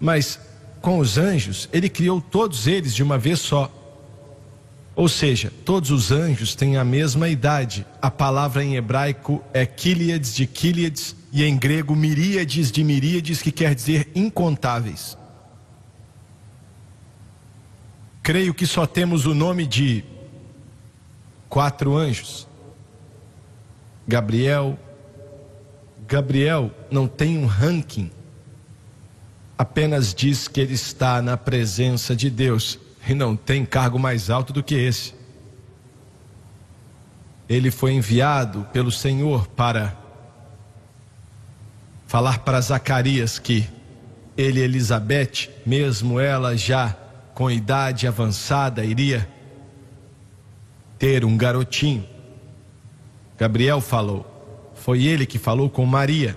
Mas 0.00 0.38
com 0.80 0.98
os 0.98 1.18
anjos, 1.18 1.68
ele 1.72 1.88
criou 1.88 2.20
todos 2.20 2.66
eles 2.66 2.94
de 2.94 3.02
uma 3.02 3.18
vez 3.18 3.40
só. 3.40 3.72
Ou 4.94 5.08
seja, 5.08 5.52
todos 5.64 5.90
os 5.90 6.10
anjos 6.10 6.54
têm 6.54 6.76
a 6.76 6.84
mesma 6.84 7.28
idade. 7.28 7.86
A 8.02 8.10
palavra 8.10 8.64
em 8.64 8.76
hebraico 8.76 9.42
é 9.52 9.64
kíliades 9.64 10.34
de 10.34 10.46
kíliades 10.46 11.14
e 11.32 11.44
em 11.44 11.56
grego 11.56 11.94
miríades 11.94 12.72
de 12.72 12.82
miríades, 12.82 13.40
que 13.40 13.52
quer 13.52 13.74
dizer 13.74 14.10
incontáveis. 14.14 15.16
Creio 18.28 18.52
que 18.52 18.66
só 18.66 18.86
temos 18.86 19.24
o 19.24 19.32
nome 19.32 19.66
de 19.66 20.04
quatro 21.48 21.96
anjos. 21.96 22.46
Gabriel. 24.06 24.78
Gabriel 26.06 26.70
não 26.90 27.08
tem 27.08 27.38
um 27.38 27.46
ranking, 27.46 28.10
apenas 29.56 30.12
diz 30.12 30.46
que 30.46 30.60
ele 30.60 30.74
está 30.74 31.22
na 31.22 31.38
presença 31.38 32.14
de 32.14 32.28
Deus 32.28 32.78
e 33.08 33.14
não 33.14 33.34
tem 33.34 33.64
cargo 33.64 33.98
mais 33.98 34.28
alto 34.28 34.52
do 34.52 34.62
que 34.62 34.74
esse. 34.74 35.14
Ele 37.48 37.70
foi 37.70 37.94
enviado 37.94 38.68
pelo 38.74 38.92
Senhor 38.92 39.48
para 39.48 39.96
falar 42.06 42.40
para 42.40 42.60
Zacarias 42.60 43.38
que 43.38 43.66
ele 44.36 44.60
e 44.60 44.64
Elizabeth, 44.64 45.48
mesmo 45.64 46.20
ela 46.20 46.54
já 46.54 46.94
com 47.38 47.48
idade 47.48 48.04
avançada, 48.04 48.84
iria 48.84 49.28
ter 50.98 51.24
um 51.24 51.36
garotinho. 51.36 52.04
Gabriel 53.38 53.80
falou, 53.80 54.72
foi 54.74 55.04
ele 55.04 55.24
que 55.24 55.38
falou 55.38 55.70
com 55.70 55.86
Maria 55.86 56.36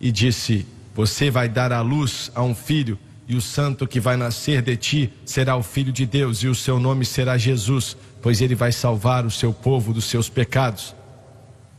e 0.00 0.10
disse: 0.10 0.66
Você 0.96 1.30
vai 1.30 1.48
dar 1.48 1.72
à 1.72 1.80
luz 1.80 2.28
a 2.34 2.42
um 2.42 2.56
filho, 2.56 2.98
e 3.28 3.36
o 3.36 3.40
santo 3.40 3.86
que 3.86 4.00
vai 4.00 4.16
nascer 4.16 4.62
de 4.62 4.76
ti 4.76 5.12
será 5.24 5.54
o 5.54 5.62
filho 5.62 5.92
de 5.92 6.04
Deus, 6.04 6.38
e 6.42 6.48
o 6.48 6.56
seu 6.56 6.80
nome 6.80 7.04
será 7.04 7.38
Jesus, 7.38 7.96
pois 8.20 8.40
ele 8.40 8.56
vai 8.56 8.72
salvar 8.72 9.24
o 9.24 9.30
seu 9.30 9.52
povo 9.52 9.92
dos 9.92 10.06
seus 10.06 10.28
pecados. 10.28 10.92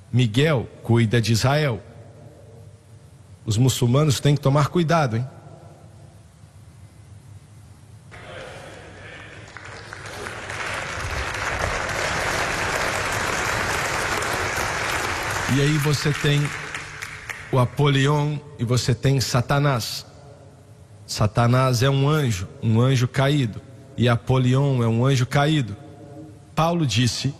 Miguel 0.09 0.69
cuida 0.83 1.19
de 1.19 1.33
Israel. 1.33 1.83
Os 3.45 3.57
muçulmanos 3.57 4.21
têm 4.21 4.35
que 4.35 4.41
tomar 4.41 4.69
cuidado, 4.69 5.17
hein? 5.17 5.27
E 15.59 15.61
aí 15.61 15.77
você 15.79 16.13
tem 16.13 16.41
o 17.51 17.59
Apolion 17.59 18.37
e 18.57 18.63
você 18.63 18.95
tem 18.95 19.19
Satanás. 19.19 20.05
Satanás 21.05 21.83
é 21.83 21.89
um 21.89 22.07
anjo, 22.07 22.47
um 22.63 22.79
anjo 22.79 23.09
caído, 23.09 23.59
e 23.97 24.07
Apolion 24.07 24.81
é 24.81 24.87
um 24.87 25.05
anjo 25.05 25.25
caído. 25.25 25.75
Paulo 26.55 26.87
disse 26.87 27.33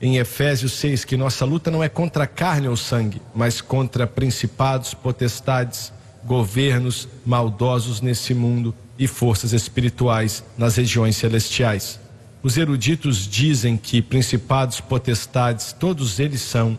em 0.00 0.18
Efésios 0.18 0.74
6 0.74 1.04
que 1.04 1.16
nossa 1.16 1.44
luta 1.44 1.68
não 1.68 1.82
é 1.82 1.88
contra 1.88 2.28
carne 2.28 2.68
ou 2.68 2.76
sangue, 2.76 3.20
mas 3.34 3.60
contra 3.60 4.06
principados, 4.06 4.94
potestades, 4.94 5.92
governos 6.24 7.08
maldosos 7.26 8.00
nesse 8.00 8.34
mundo 8.34 8.72
e 8.96 9.08
forças 9.08 9.52
espirituais 9.52 10.44
nas 10.56 10.76
regiões 10.76 11.16
celestiais. 11.16 11.98
Os 12.40 12.56
eruditos 12.56 13.26
dizem 13.26 13.76
que 13.76 14.00
principados, 14.00 14.80
potestades, 14.80 15.72
todos 15.72 16.20
eles 16.20 16.40
são 16.40 16.78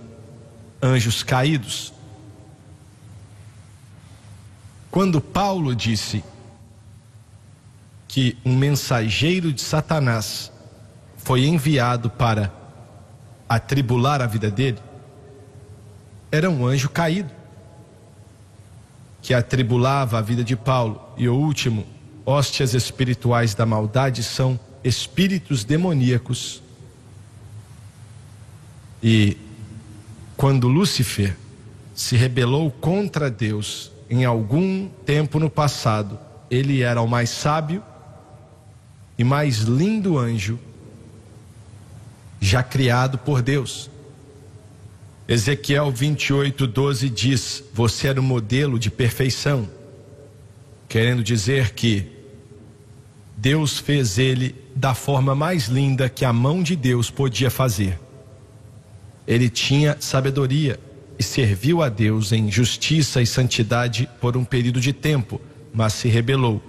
anjos 0.81 1.23
caídos. 1.23 1.93
Quando 4.89 5.21
Paulo 5.21 5.75
disse 5.75 6.23
que 8.07 8.37
um 8.43 8.55
mensageiro 8.55 9.53
de 9.53 9.61
Satanás 9.61 10.51
foi 11.17 11.45
enviado 11.45 12.09
para 12.09 12.53
atribular 13.47 14.21
a 14.21 14.27
vida 14.27 14.49
dele, 14.51 14.79
era 16.31 16.49
um 16.49 16.65
anjo 16.65 16.89
caído 16.89 17.31
que 19.21 19.33
atribulava 19.33 20.17
a 20.17 20.21
vida 20.21 20.43
de 20.43 20.55
Paulo. 20.55 21.01
E 21.15 21.29
o 21.29 21.35
último, 21.35 21.85
hóstias 22.25 22.73
espirituais 22.73 23.53
da 23.53 23.65
maldade 23.65 24.23
são 24.23 24.59
espíritos 24.83 25.63
demoníacos. 25.63 26.61
E 29.01 29.37
quando 30.41 30.67
Lúcifer 30.67 31.37
se 31.93 32.17
rebelou 32.17 32.71
contra 32.71 33.29
Deus 33.29 33.91
em 34.09 34.25
algum 34.25 34.89
tempo 35.05 35.39
no 35.39 35.51
passado, 35.51 36.17
ele 36.49 36.81
era 36.81 36.99
o 36.99 37.07
mais 37.07 37.29
sábio 37.29 37.83
e 39.19 39.23
mais 39.23 39.59
lindo 39.59 40.17
anjo 40.17 40.57
já 42.39 42.63
criado 42.63 43.19
por 43.19 43.43
Deus. 43.43 43.87
Ezequiel 45.27 45.91
28, 45.91 46.65
12 46.65 47.07
diz: 47.11 47.63
Você 47.71 48.07
era 48.07 48.19
o 48.19 48.23
modelo 48.23 48.79
de 48.79 48.89
perfeição, 48.89 49.69
querendo 50.89 51.23
dizer 51.23 51.75
que 51.75 52.07
Deus 53.37 53.77
fez 53.77 54.17
ele 54.17 54.55
da 54.75 54.95
forma 54.95 55.35
mais 55.35 55.67
linda 55.67 56.09
que 56.09 56.25
a 56.25 56.33
mão 56.33 56.63
de 56.63 56.75
Deus 56.75 57.11
podia 57.11 57.51
fazer. 57.51 57.99
Ele 59.27 59.49
tinha 59.49 59.97
sabedoria 59.99 60.79
e 61.17 61.23
serviu 61.23 61.81
a 61.81 61.89
Deus 61.89 62.31
em 62.31 62.51
justiça 62.51 63.21
e 63.21 63.27
santidade 63.27 64.09
por 64.19 64.35
um 64.35 64.43
período 64.43 64.81
de 64.81 64.91
tempo, 64.91 65.39
mas 65.73 65.93
se 65.93 66.07
rebelou. 66.07 66.61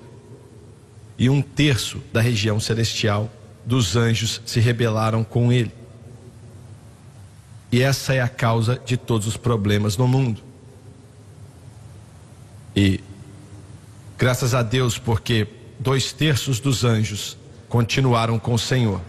E 1.18 1.30
um 1.30 1.40
terço 1.40 2.02
da 2.12 2.20
região 2.20 2.60
celestial 2.60 3.30
dos 3.64 3.96
anjos 3.96 4.40
se 4.44 4.60
rebelaram 4.60 5.24
com 5.24 5.52
ele. 5.52 5.72
E 7.70 7.80
essa 7.80 8.12
é 8.12 8.20
a 8.20 8.28
causa 8.28 8.80
de 8.84 8.96
todos 8.96 9.26
os 9.26 9.36
problemas 9.36 9.96
no 9.96 10.06
mundo. 10.06 10.42
E 12.76 13.00
graças 14.18 14.54
a 14.54 14.62
Deus, 14.62 14.98
porque 14.98 15.46
dois 15.78 16.12
terços 16.12 16.60
dos 16.60 16.84
anjos 16.84 17.36
continuaram 17.68 18.38
com 18.38 18.52
o 18.52 18.58
Senhor. 18.58 19.00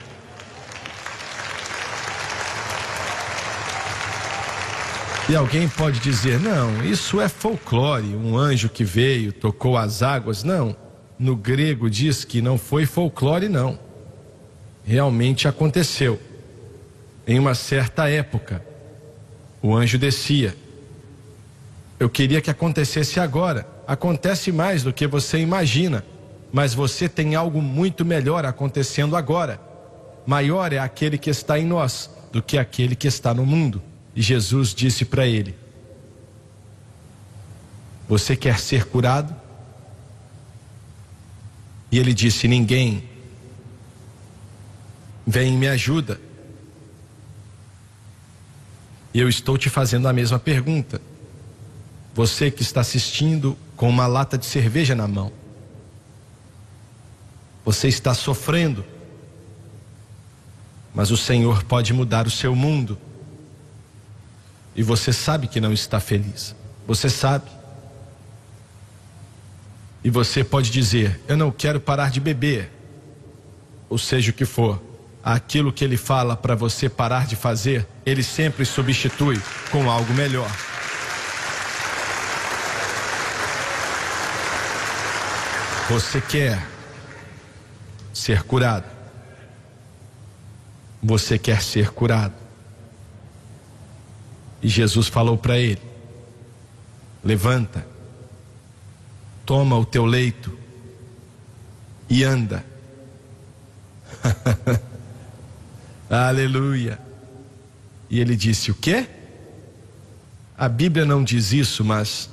E 5.33 5.35
alguém 5.35 5.67
pode 5.67 5.99
dizer: 5.99 6.39
não, 6.39 6.85
isso 6.85 7.19
é 7.19 7.27
folclore, 7.27 8.15
um 8.15 8.37
anjo 8.37 8.69
que 8.69 8.83
veio, 8.83 9.33
tocou 9.33 9.75
as 9.75 10.03
águas. 10.03 10.43
Não, 10.43 10.75
no 11.17 11.35
grego 11.35 11.89
diz 11.89 12.23
que 12.23 12.39
não 12.39 12.55
foi 12.55 12.85
folclore, 12.85 13.49
não. 13.49 13.79
Realmente 14.83 15.47
aconteceu. 15.47 16.21
Em 17.25 17.39
uma 17.39 17.55
certa 17.55 18.07
época, 18.07 18.63
o 19.59 19.75
anjo 19.75 19.97
descia. 19.97 20.55
Eu 21.99 22.11
queria 22.11 22.39
que 22.39 22.51
acontecesse 22.51 23.19
agora. 23.19 23.67
Acontece 23.87 24.51
mais 24.51 24.83
do 24.83 24.93
que 24.93 25.07
você 25.07 25.39
imagina, 25.39 26.05
mas 26.51 26.75
você 26.75 27.09
tem 27.09 27.33
algo 27.33 27.59
muito 27.59 28.05
melhor 28.05 28.45
acontecendo 28.45 29.15
agora. 29.15 29.59
Maior 30.27 30.71
é 30.71 30.77
aquele 30.77 31.17
que 31.17 31.31
está 31.31 31.57
em 31.57 31.65
nós 31.65 32.07
do 32.31 32.39
que 32.39 32.55
aquele 32.55 32.95
que 32.95 33.07
está 33.07 33.33
no 33.33 33.47
mundo. 33.47 33.81
E 34.15 34.21
Jesus 34.21 34.73
disse 34.73 35.05
para 35.05 35.25
ele: 35.25 35.55
Você 38.07 38.35
quer 38.35 38.59
ser 38.59 38.85
curado? 38.85 39.35
E 41.91 41.97
ele 41.97 42.13
disse: 42.13 42.47
Ninguém 42.47 43.09
vem 45.25 45.53
e 45.53 45.57
me 45.57 45.67
ajuda. 45.67 46.19
E 49.13 49.19
eu 49.19 49.29
estou 49.29 49.57
te 49.57 49.69
fazendo 49.69 50.07
a 50.07 50.13
mesma 50.13 50.39
pergunta. 50.39 51.01
Você 52.15 52.51
que 52.51 52.61
está 52.61 52.81
assistindo 52.81 53.57
com 53.75 53.89
uma 53.89 54.05
lata 54.05 54.37
de 54.37 54.45
cerveja 54.45 54.95
na 54.95 55.07
mão. 55.07 55.31
Você 57.65 57.87
está 57.87 58.13
sofrendo. 58.13 58.85
Mas 60.93 61.09
o 61.09 61.17
Senhor 61.17 61.63
pode 61.63 61.93
mudar 61.93 62.27
o 62.27 62.31
seu 62.31 62.55
mundo 62.55 62.97
e 64.75 64.81
você 64.81 65.13
sabe 65.13 65.47
que 65.47 65.61
não 65.61 65.71
está 65.71 65.99
feliz. 65.99 66.55
Você 66.87 67.09
sabe. 67.09 67.49
E 70.03 70.09
você 70.09 70.43
pode 70.43 70.69
dizer: 70.71 71.21
Eu 71.27 71.37
não 71.37 71.51
quero 71.51 71.79
parar 71.79 72.09
de 72.09 72.19
beber. 72.19 72.71
Ou 73.89 73.97
seja 73.97 74.31
o 74.31 74.33
que 74.33 74.45
for, 74.45 74.81
aquilo 75.23 75.71
que 75.71 75.83
ele 75.83 75.97
fala 75.97 76.35
para 76.35 76.55
você 76.55 76.89
parar 76.89 77.27
de 77.27 77.35
fazer, 77.35 77.87
ele 78.05 78.23
sempre 78.23 78.65
substitui 78.65 79.39
com 79.71 79.89
algo 79.89 80.11
melhor. 80.13 80.49
Você 85.89 86.19
quer 86.19 86.65
ser 88.13 88.43
curado. 88.43 88.85
Você 91.01 91.37
quer 91.37 91.61
ser 91.61 91.91
curado. 91.91 92.42
E 94.63 94.69
Jesus 94.69 95.09
falou 95.09 95.37
para 95.37 95.57
ele: 95.57 95.81
Levanta, 97.21 97.85
toma 99.45 99.77
o 99.77 99.85
teu 99.85 100.05
leito 100.05 100.57
e 102.09 102.23
anda. 102.23 102.65
Aleluia. 106.09 106.97
E 108.09 108.21
ele 108.21 108.37
disse: 108.37 108.71
O 108.71 108.75
quê? 108.75 109.05
A 110.57 110.69
Bíblia 110.69 111.05
não 111.05 111.23
diz 111.23 111.51
isso, 111.51 111.83
mas 111.83 112.29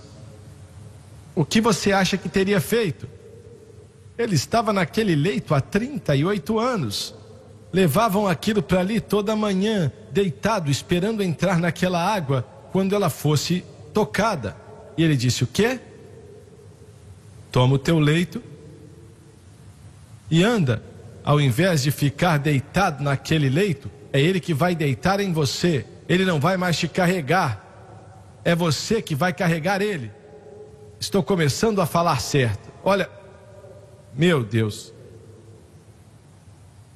o 1.34 1.44
que 1.44 1.60
você 1.60 1.90
acha 1.90 2.16
que 2.16 2.28
teria 2.28 2.60
feito? 2.60 3.08
Ele 4.16 4.36
estava 4.36 4.72
naquele 4.72 5.16
leito 5.16 5.54
há 5.54 5.60
38 5.60 6.58
anos 6.58 7.14
levavam 7.72 8.26
aquilo 8.26 8.62
para 8.62 8.80
ali 8.80 9.00
toda 9.00 9.36
manhã, 9.36 9.92
deitado, 10.10 10.70
esperando 10.70 11.22
entrar 11.22 11.58
naquela 11.58 12.02
água 12.02 12.46
quando 12.72 12.94
ela 12.94 13.10
fosse 13.10 13.64
tocada. 13.92 14.56
E 14.96 15.04
ele 15.04 15.16
disse: 15.16 15.44
O 15.44 15.46
quê? 15.46 15.80
Toma 17.50 17.74
o 17.74 17.78
teu 17.78 17.98
leito 17.98 18.42
e 20.30 20.42
anda. 20.42 20.82
Ao 21.22 21.40
invés 21.40 21.82
de 21.82 21.90
ficar 21.90 22.38
deitado 22.38 23.04
naquele 23.04 23.48
leito, 23.50 23.90
é 24.12 24.20
ele 24.20 24.40
que 24.40 24.54
vai 24.54 24.74
deitar 24.74 25.20
em 25.20 25.32
você. 25.32 25.84
Ele 26.08 26.24
não 26.24 26.40
vai 26.40 26.56
mais 26.56 26.78
te 26.78 26.88
carregar. 26.88 27.66
É 28.44 28.54
você 28.54 29.02
que 29.02 29.14
vai 29.14 29.32
carregar 29.32 29.82
ele. 29.82 30.10
Estou 30.98 31.22
começando 31.22 31.80
a 31.80 31.86
falar 31.86 32.20
certo. 32.20 32.70
Olha, 32.82 33.08
Meu 34.14 34.42
Deus. 34.42 34.92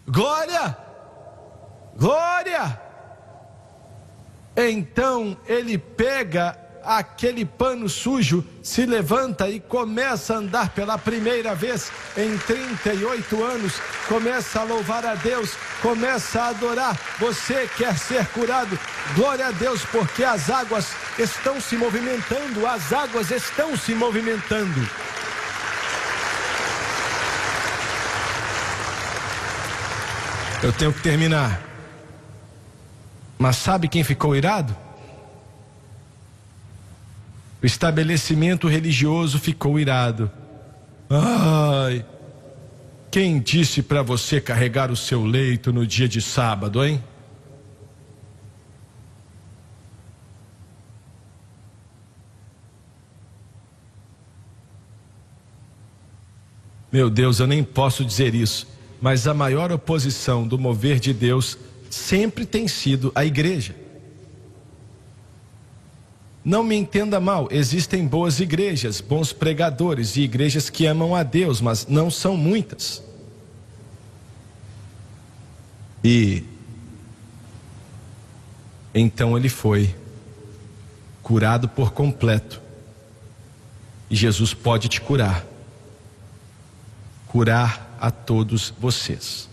Glória! 0.06 0.76
Glória! 1.96 2.80
Então 4.56 5.36
ele 5.46 5.78
pega 5.78 6.58
aquele 6.84 7.44
pano 7.44 7.88
sujo, 7.88 8.44
se 8.62 8.84
levanta 8.84 9.48
e 9.48 9.58
começa 9.58 10.34
a 10.34 10.36
andar 10.36 10.68
pela 10.70 10.98
primeira 10.98 11.54
vez 11.54 11.90
em 12.16 12.36
38 12.36 13.42
anos, 13.42 13.80
começa 14.06 14.60
a 14.60 14.64
louvar 14.64 15.04
a 15.06 15.14
Deus, 15.14 15.54
começa 15.80 16.42
a 16.42 16.48
adorar. 16.48 16.98
Você 17.18 17.68
quer 17.76 17.98
ser 17.98 18.26
curado? 18.28 18.78
Glória 19.14 19.46
a 19.46 19.50
Deus, 19.50 19.84
porque 19.86 20.22
as 20.22 20.50
águas 20.50 20.88
estão 21.18 21.60
se 21.60 21.76
movimentando, 21.76 22.66
as 22.66 22.92
águas 22.92 23.30
estão 23.30 23.76
se 23.76 23.94
movimentando. 23.94 24.88
Eu 30.64 30.72
tenho 30.72 30.94
que 30.94 31.02
terminar. 31.02 31.62
Mas 33.38 33.56
sabe 33.56 33.86
quem 33.86 34.02
ficou 34.02 34.34
irado? 34.34 34.74
O 37.62 37.66
estabelecimento 37.66 38.66
religioso 38.66 39.38
ficou 39.38 39.78
irado. 39.78 40.30
Ai, 41.10 42.02
quem 43.10 43.40
disse 43.40 43.82
para 43.82 44.00
você 44.00 44.40
carregar 44.40 44.90
o 44.90 44.96
seu 44.96 45.22
leito 45.26 45.70
no 45.70 45.86
dia 45.86 46.08
de 46.08 46.22
sábado, 46.22 46.82
hein? 46.82 47.04
Meu 56.90 57.10
Deus, 57.10 57.38
eu 57.38 57.46
nem 57.46 57.62
posso 57.62 58.02
dizer 58.02 58.34
isso, 58.34 58.66
mas 59.04 59.26
a 59.26 59.34
maior 59.34 59.70
oposição 59.70 60.48
do 60.48 60.58
mover 60.58 60.98
de 60.98 61.12
Deus 61.12 61.58
sempre 61.90 62.46
tem 62.46 62.66
sido 62.66 63.12
a 63.14 63.22
igreja. 63.22 63.76
Não 66.42 66.64
me 66.64 66.74
entenda 66.74 67.20
mal, 67.20 67.46
existem 67.50 68.06
boas 68.06 68.40
igrejas, 68.40 69.02
bons 69.02 69.30
pregadores 69.30 70.16
e 70.16 70.22
igrejas 70.22 70.70
que 70.70 70.86
amam 70.86 71.14
a 71.14 71.22
Deus, 71.22 71.60
mas 71.60 71.86
não 71.86 72.10
são 72.10 72.34
muitas. 72.34 73.04
E 76.02 76.42
então 78.94 79.36
ele 79.36 79.50
foi 79.50 79.94
curado 81.22 81.68
por 81.68 81.92
completo. 81.92 82.58
E 84.08 84.16
Jesus 84.16 84.54
pode 84.54 84.88
te 84.88 84.98
curar. 84.98 85.44
Curar 87.26 87.83
a 88.04 88.10
todos 88.10 88.70
vocês. 88.78 89.48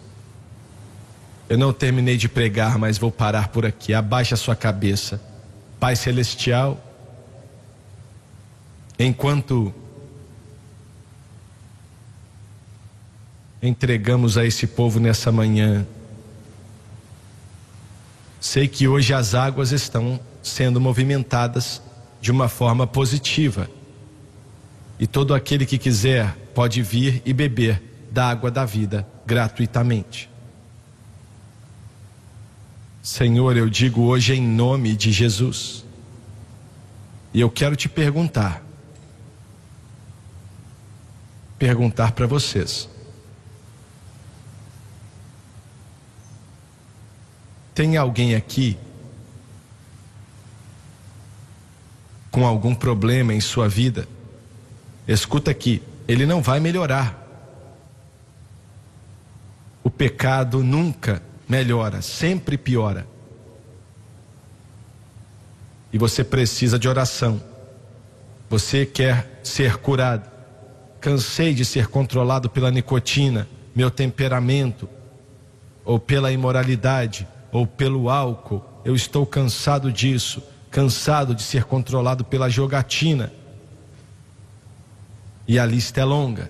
Eu 1.48 1.58
não 1.58 1.72
terminei 1.72 2.18
de 2.18 2.28
pregar, 2.28 2.78
mas 2.78 2.98
vou 2.98 3.10
parar 3.10 3.48
por 3.48 3.66
aqui. 3.66 3.94
Abaixe 3.94 4.34
a 4.34 4.38
sua 4.38 4.58
cabeça. 4.58 5.22
Pai 5.80 5.96
Celestial, 5.96 6.78
enquanto 9.00 9.74
entregamos 13.64 14.38
a 14.38 14.46
esse 14.46 14.68
povo 14.68 15.00
nessa 15.00 15.32
manhã, 15.32 15.88
sei 18.42 18.68
que 18.68 18.86
hoje 18.86 19.14
as 19.14 19.34
águas 19.34 19.72
estão 19.72 20.20
sendo 20.44 20.82
movimentadas 20.82 21.82
de 22.20 22.32
uma 22.32 22.50
forma 22.50 22.86
positiva. 22.86 23.70
E 25.00 25.08
todo 25.08 25.34
aquele 25.34 25.66
que 25.66 25.78
quiser 25.78 26.36
pode 26.54 26.82
vir 26.82 27.22
e 27.26 27.32
beber 27.32 27.91
da 28.12 28.30
água 28.30 28.52
da 28.52 28.66
vida 28.66 29.08
gratuitamente. 29.26 30.30
Senhor, 33.02 33.56
eu 33.58 33.70
digo 33.70 34.02
hoje 34.02 34.34
em 34.34 34.46
nome 34.46 34.96
de 34.96 35.12
Jesus. 35.12 35.84
E 37.34 37.40
eu 37.40 37.50
quero 37.50 37.76
te 37.76 37.88
perguntar. 37.88 38.62
Perguntar 41.58 42.12
para 42.12 42.28
vocês. 42.28 42.90
Tem 47.74 47.96
alguém 47.96 48.36
aqui 48.36 48.78
com 52.30 52.46
algum 52.46 52.76
problema 52.76 53.34
em 53.34 53.42
sua 53.42 53.68
vida? 53.68 54.08
Escuta 55.08 55.50
aqui, 55.50 55.82
ele 56.08 56.26
não 56.26 56.42
vai 56.42 56.60
melhorar. 56.60 57.21
O 59.84 59.90
pecado 59.90 60.64
nunca 60.64 61.22
melhora, 61.48 62.02
sempre 62.02 62.58
piora. 62.58 63.08
E 65.92 65.98
você 65.98 66.24
precisa 66.24 66.80
de 66.80 66.88
oração. 66.88 67.42
Você 68.50 68.86
quer 68.86 69.40
ser 69.44 69.78
curado. 69.78 70.30
Cansei 71.00 71.54
de 71.54 71.66
ser 71.66 71.88
controlado 71.88 72.50
pela 72.50 72.72
nicotina, 72.72 73.48
meu 73.76 73.90
temperamento, 73.90 74.88
ou 75.84 76.00
pela 76.00 76.32
imoralidade, 76.32 77.28
ou 77.52 77.66
pelo 77.66 78.10
álcool. 78.10 78.64
Eu 78.86 78.96
estou 78.96 79.26
cansado 79.26 79.92
disso, 79.92 80.44
cansado 80.70 81.34
de 81.34 81.42
ser 81.42 81.66
controlado 81.66 82.24
pela 82.24 82.50
jogatina. 82.50 83.32
E 85.48 85.60
a 85.60 85.66
lista 85.66 86.00
é 86.00 86.06
longa. 86.06 86.50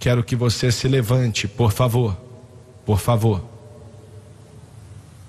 Quero 0.00 0.24
que 0.24 0.34
você 0.34 0.72
se 0.72 0.88
levante, 0.88 1.46
por 1.46 1.72
favor. 1.72 2.16
Por 2.86 2.98
favor. 2.98 3.44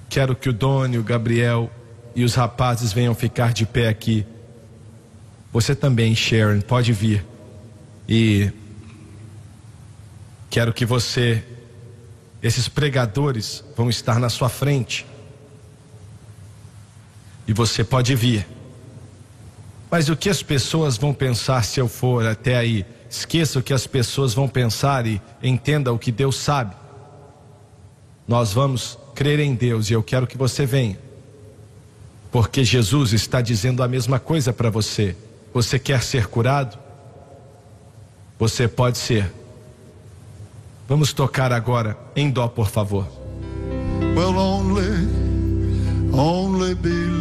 Quero 0.09 0.33
que 0.33 0.47
o 0.47 0.53
Doni, 0.53 0.97
o 0.97 1.03
Gabriel 1.03 1.69
e 2.15 2.23
os 2.23 2.35
rapazes 2.35 2.93
venham 2.93 3.13
ficar 3.13 3.51
de 3.51 3.65
pé 3.65 3.89
aqui. 3.89 4.25
Você 5.51 5.75
também, 5.75 6.15
Sharon, 6.15 6.61
pode 6.61 6.93
vir. 6.93 7.25
E 8.07 8.49
quero 10.49 10.71
que 10.71 10.85
você, 10.85 11.43
esses 12.41 12.69
pregadores 12.69 13.65
vão 13.75 13.89
estar 13.89 14.19
na 14.19 14.29
sua 14.29 14.47
frente. 14.47 15.05
E 17.45 17.51
você 17.51 17.83
pode 17.83 18.15
vir. 18.15 18.47
Mas 19.89 20.07
o 20.07 20.15
que 20.15 20.29
as 20.29 20.41
pessoas 20.41 20.95
vão 20.95 21.13
pensar 21.13 21.61
se 21.65 21.81
eu 21.81 21.89
for 21.89 22.25
até 22.25 22.55
aí? 22.55 22.85
Esqueça 23.11 23.59
o 23.59 23.61
que 23.61 23.73
as 23.73 23.85
pessoas 23.85 24.33
vão 24.33 24.47
pensar 24.47 25.05
e 25.05 25.21
entenda 25.43 25.91
o 25.91 25.99
que 25.99 26.13
Deus 26.13 26.37
sabe. 26.37 26.73
Nós 28.25 28.53
vamos 28.53 28.97
crer 29.13 29.41
em 29.41 29.53
Deus 29.53 29.89
e 29.89 29.93
eu 29.93 30.01
quero 30.01 30.25
que 30.25 30.37
você 30.37 30.65
venha. 30.65 30.97
Porque 32.31 32.63
Jesus 32.63 33.11
está 33.11 33.41
dizendo 33.41 33.83
a 33.83 33.87
mesma 33.89 34.17
coisa 34.17 34.53
para 34.53 34.69
você. 34.69 35.13
Você 35.53 35.77
quer 35.77 36.01
ser 36.01 36.27
curado? 36.27 36.79
Você 38.39 38.65
pode 38.65 38.97
ser. 38.97 39.29
Vamos 40.87 41.11
tocar 41.11 41.51
agora 41.51 41.97
em 42.15 42.29
dó, 42.29 42.47
por 42.47 42.69
favor. 42.69 43.05
Well, 44.15 44.37
only, 44.37 45.07
only 46.13 46.75
believe. 46.75 47.20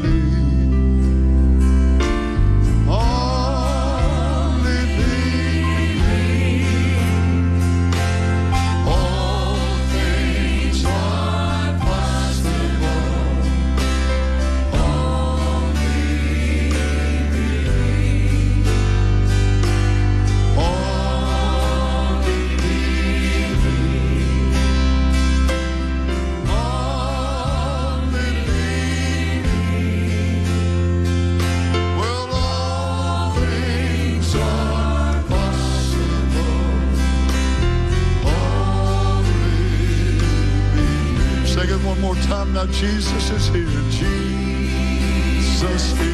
Jesus 45.81 46.10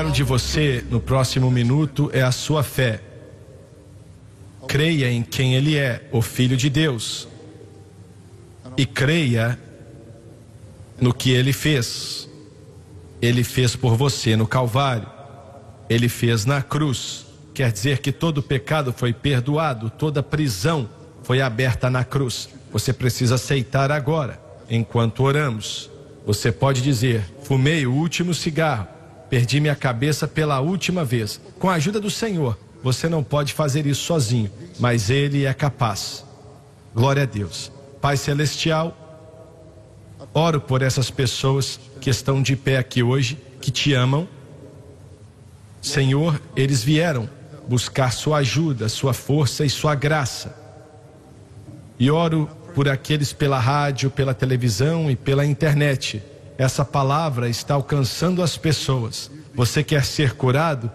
quero 0.00 0.12
de 0.12 0.22
você 0.22 0.82
no 0.88 0.98
próximo 0.98 1.50
minuto 1.50 2.10
é 2.14 2.22
a 2.22 2.32
sua 2.32 2.62
fé. 2.62 3.02
Creia 4.66 5.12
em 5.12 5.22
quem 5.22 5.54
Ele 5.54 5.76
é, 5.76 6.08
o 6.10 6.22
Filho 6.22 6.56
de 6.56 6.70
Deus. 6.70 7.28
E 8.78 8.86
creia 8.86 9.58
no 10.98 11.12
que 11.12 11.30
Ele 11.32 11.52
fez. 11.52 12.26
Ele 13.20 13.44
fez 13.44 13.76
por 13.76 13.94
você 13.94 14.36
no 14.36 14.46
Calvário. 14.46 15.06
Ele 15.86 16.08
fez 16.08 16.46
na 16.46 16.62
cruz. 16.62 17.26
Quer 17.52 17.70
dizer 17.70 17.98
que 17.98 18.10
todo 18.10 18.42
pecado 18.42 18.94
foi 18.94 19.12
perdoado, 19.12 19.90
toda 19.90 20.22
prisão 20.22 20.88
foi 21.22 21.42
aberta 21.42 21.90
na 21.90 22.04
cruz. 22.04 22.48
Você 22.72 22.90
precisa 22.90 23.34
aceitar 23.34 23.92
agora, 23.92 24.40
enquanto 24.70 25.24
oramos. 25.24 25.90
Você 26.24 26.50
pode 26.50 26.80
dizer: 26.80 27.22
fumei 27.42 27.86
o 27.86 27.92
último 27.92 28.32
cigarro, 28.32 28.88
perdi 29.30 29.60
minha 29.60 29.76
cabeça 29.76 30.26
pela 30.26 30.60
última 30.60 31.04
vez. 31.04 31.40
Com 31.58 31.70
a 31.70 31.74
ajuda 31.74 32.00
do 32.00 32.10
Senhor, 32.10 32.58
você 32.82 33.08
não 33.08 33.22
pode 33.22 33.54
fazer 33.54 33.86
isso 33.86 34.02
sozinho, 34.02 34.50
mas 34.78 35.08
Ele 35.08 35.46
é 35.46 35.54
capaz. 35.54 36.24
Glória 36.94 37.22
a 37.22 37.26
Deus. 37.26 37.70
Pai 38.00 38.16
Celestial, 38.16 38.96
oro 40.34 40.60
por 40.60 40.82
essas 40.82 41.10
pessoas 41.10 41.78
que 42.00 42.10
estão 42.10 42.42
de 42.42 42.56
pé 42.56 42.78
aqui 42.78 43.02
hoje, 43.02 43.38
que 43.60 43.70
te 43.70 43.94
amam. 43.94 44.28
Senhor, 45.80 46.40
eles 46.56 46.82
vieram 46.82 47.30
buscar 47.68 48.12
sua 48.12 48.38
ajuda, 48.38 48.88
sua 48.88 49.14
força 49.14 49.64
e 49.64 49.70
sua 49.70 49.94
graça. 49.94 50.56
E 51.98 52.10
oro 52.10 52.48
por 52.74 52.88
aqueles 52.88 53.32
pela 53.32 53.58
rádio, 53.58 54.10
pela 54.10 54.34
televisão 54.34 55.10
e 55.10 55.14
pela 55.14 55.46
internet. 55.46 56.22
Essa 56.60 56.84
palavra 56.84 57.48
está 57.48 57.72
alcançando 57.72 58.42
as 58.42 58.58
pessoas. 58.58 59.30
Você 59.54 59.82
quer 59.82 60.04
ser 60.04 60.34
curado? 60.34 60.90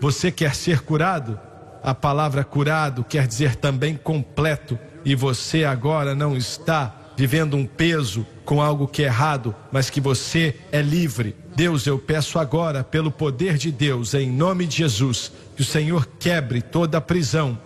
Você 0.00 0.28
quer 0.28 0.56
ser 0.56 0.80
curado? 0.80 1.38
A 1.84 1.94
palavra 1.94 2.42
curado 2.42 3.04
quer 3.04 3.28
dizer 3.28 3.54
também 3.54 3.96
completo. 3.96 4.76
E 5.04 5.14
você 5.14 5.62
agora 5.62 6.16
não 6.16 6.36
está 6.36 6.92
vivendo 7.16 7.56
um 7.56 7.64
peso 7.64 8.26
com 8.44 8.60
algo 8.60 8.88
que 8.88 9.04
é 9.04 9.06
errado, 9.06 9.54
mas 9.70 9.88
que 9.88 10.00
você 10.00 10.56
é 10.72 10.82
livre. 10.82 11.36
Deus, 11.54 11.86
eu 11.86 11.96
peço 11.96 12.40
agora, 12.40 12.82
pelo 12.82 13.12
poder 13.12 13.56
de 13.56 13.70
Deus, 13.70 14.14
em 14.14 14.28
nome 14.28 14.66
de 14.66 14.78
Jesus, 14.78 15.30
que 15.54 15.62
o 15.62 15.64
Senhor 15.64 16.08
quebre 16.18 16.60
toda 16.60 16.98
a 16.98 17.00
prisão. 17.00 17.56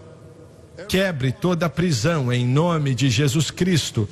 Quebre 0.86 1.32
toda 1.32 1.64
a 1.64 1.70
prisão 1.70 2.30
em 2.30 2.46
nome 2.46 2.94
de 2.94 3.08
Jesus 3.08 3.50
Cristo. 3.50 4.06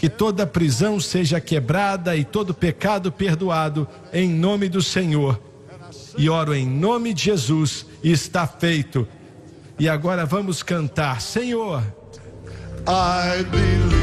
Que 0.00 0.08
toda 0.08 0.46
prisão 0.46 0.98
seja 0.98 1.40
quebrada 1.40 2.16
e 2.16 2.24
todo 2.24 2.54
pecado 2.54 3.12
perdoado 3.12 3.86
em 4.12 4.30
nome 4.30 4.68
do 4.68 4.80
Senhor. 4.80 5.38
E 6.16 6.28
oro 6.28 6.54
em 6.54 6.66
nome 6.66 7.12
de 7.12 7.24
Jesus 7.24 7.84
e 8.02 8.10
está 8.10 8.46
feito. 8.46 9.06
E 9.78 9.88
agora 9.88 10.24
vamos 10.24 10.62
cantar, 10.62 11.20
Senhor. 11.20 11.82
I 12.88 13.44
believe. 13.44 13.99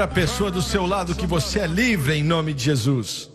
Para 0.00 0.06
a 0.06 0.14
pessoa 0.14 0.50
do 0.50 0.62
seu 0.62 0.86
lado 0.86 1.14
que 1.14 1.26
você 1.26 1.58
é 1.58 1.66
livre 1.66 2.14
em 2.14 2.22
nome 2.22 2.54
de 2.54 2.64
Jesus. 2.64 3.28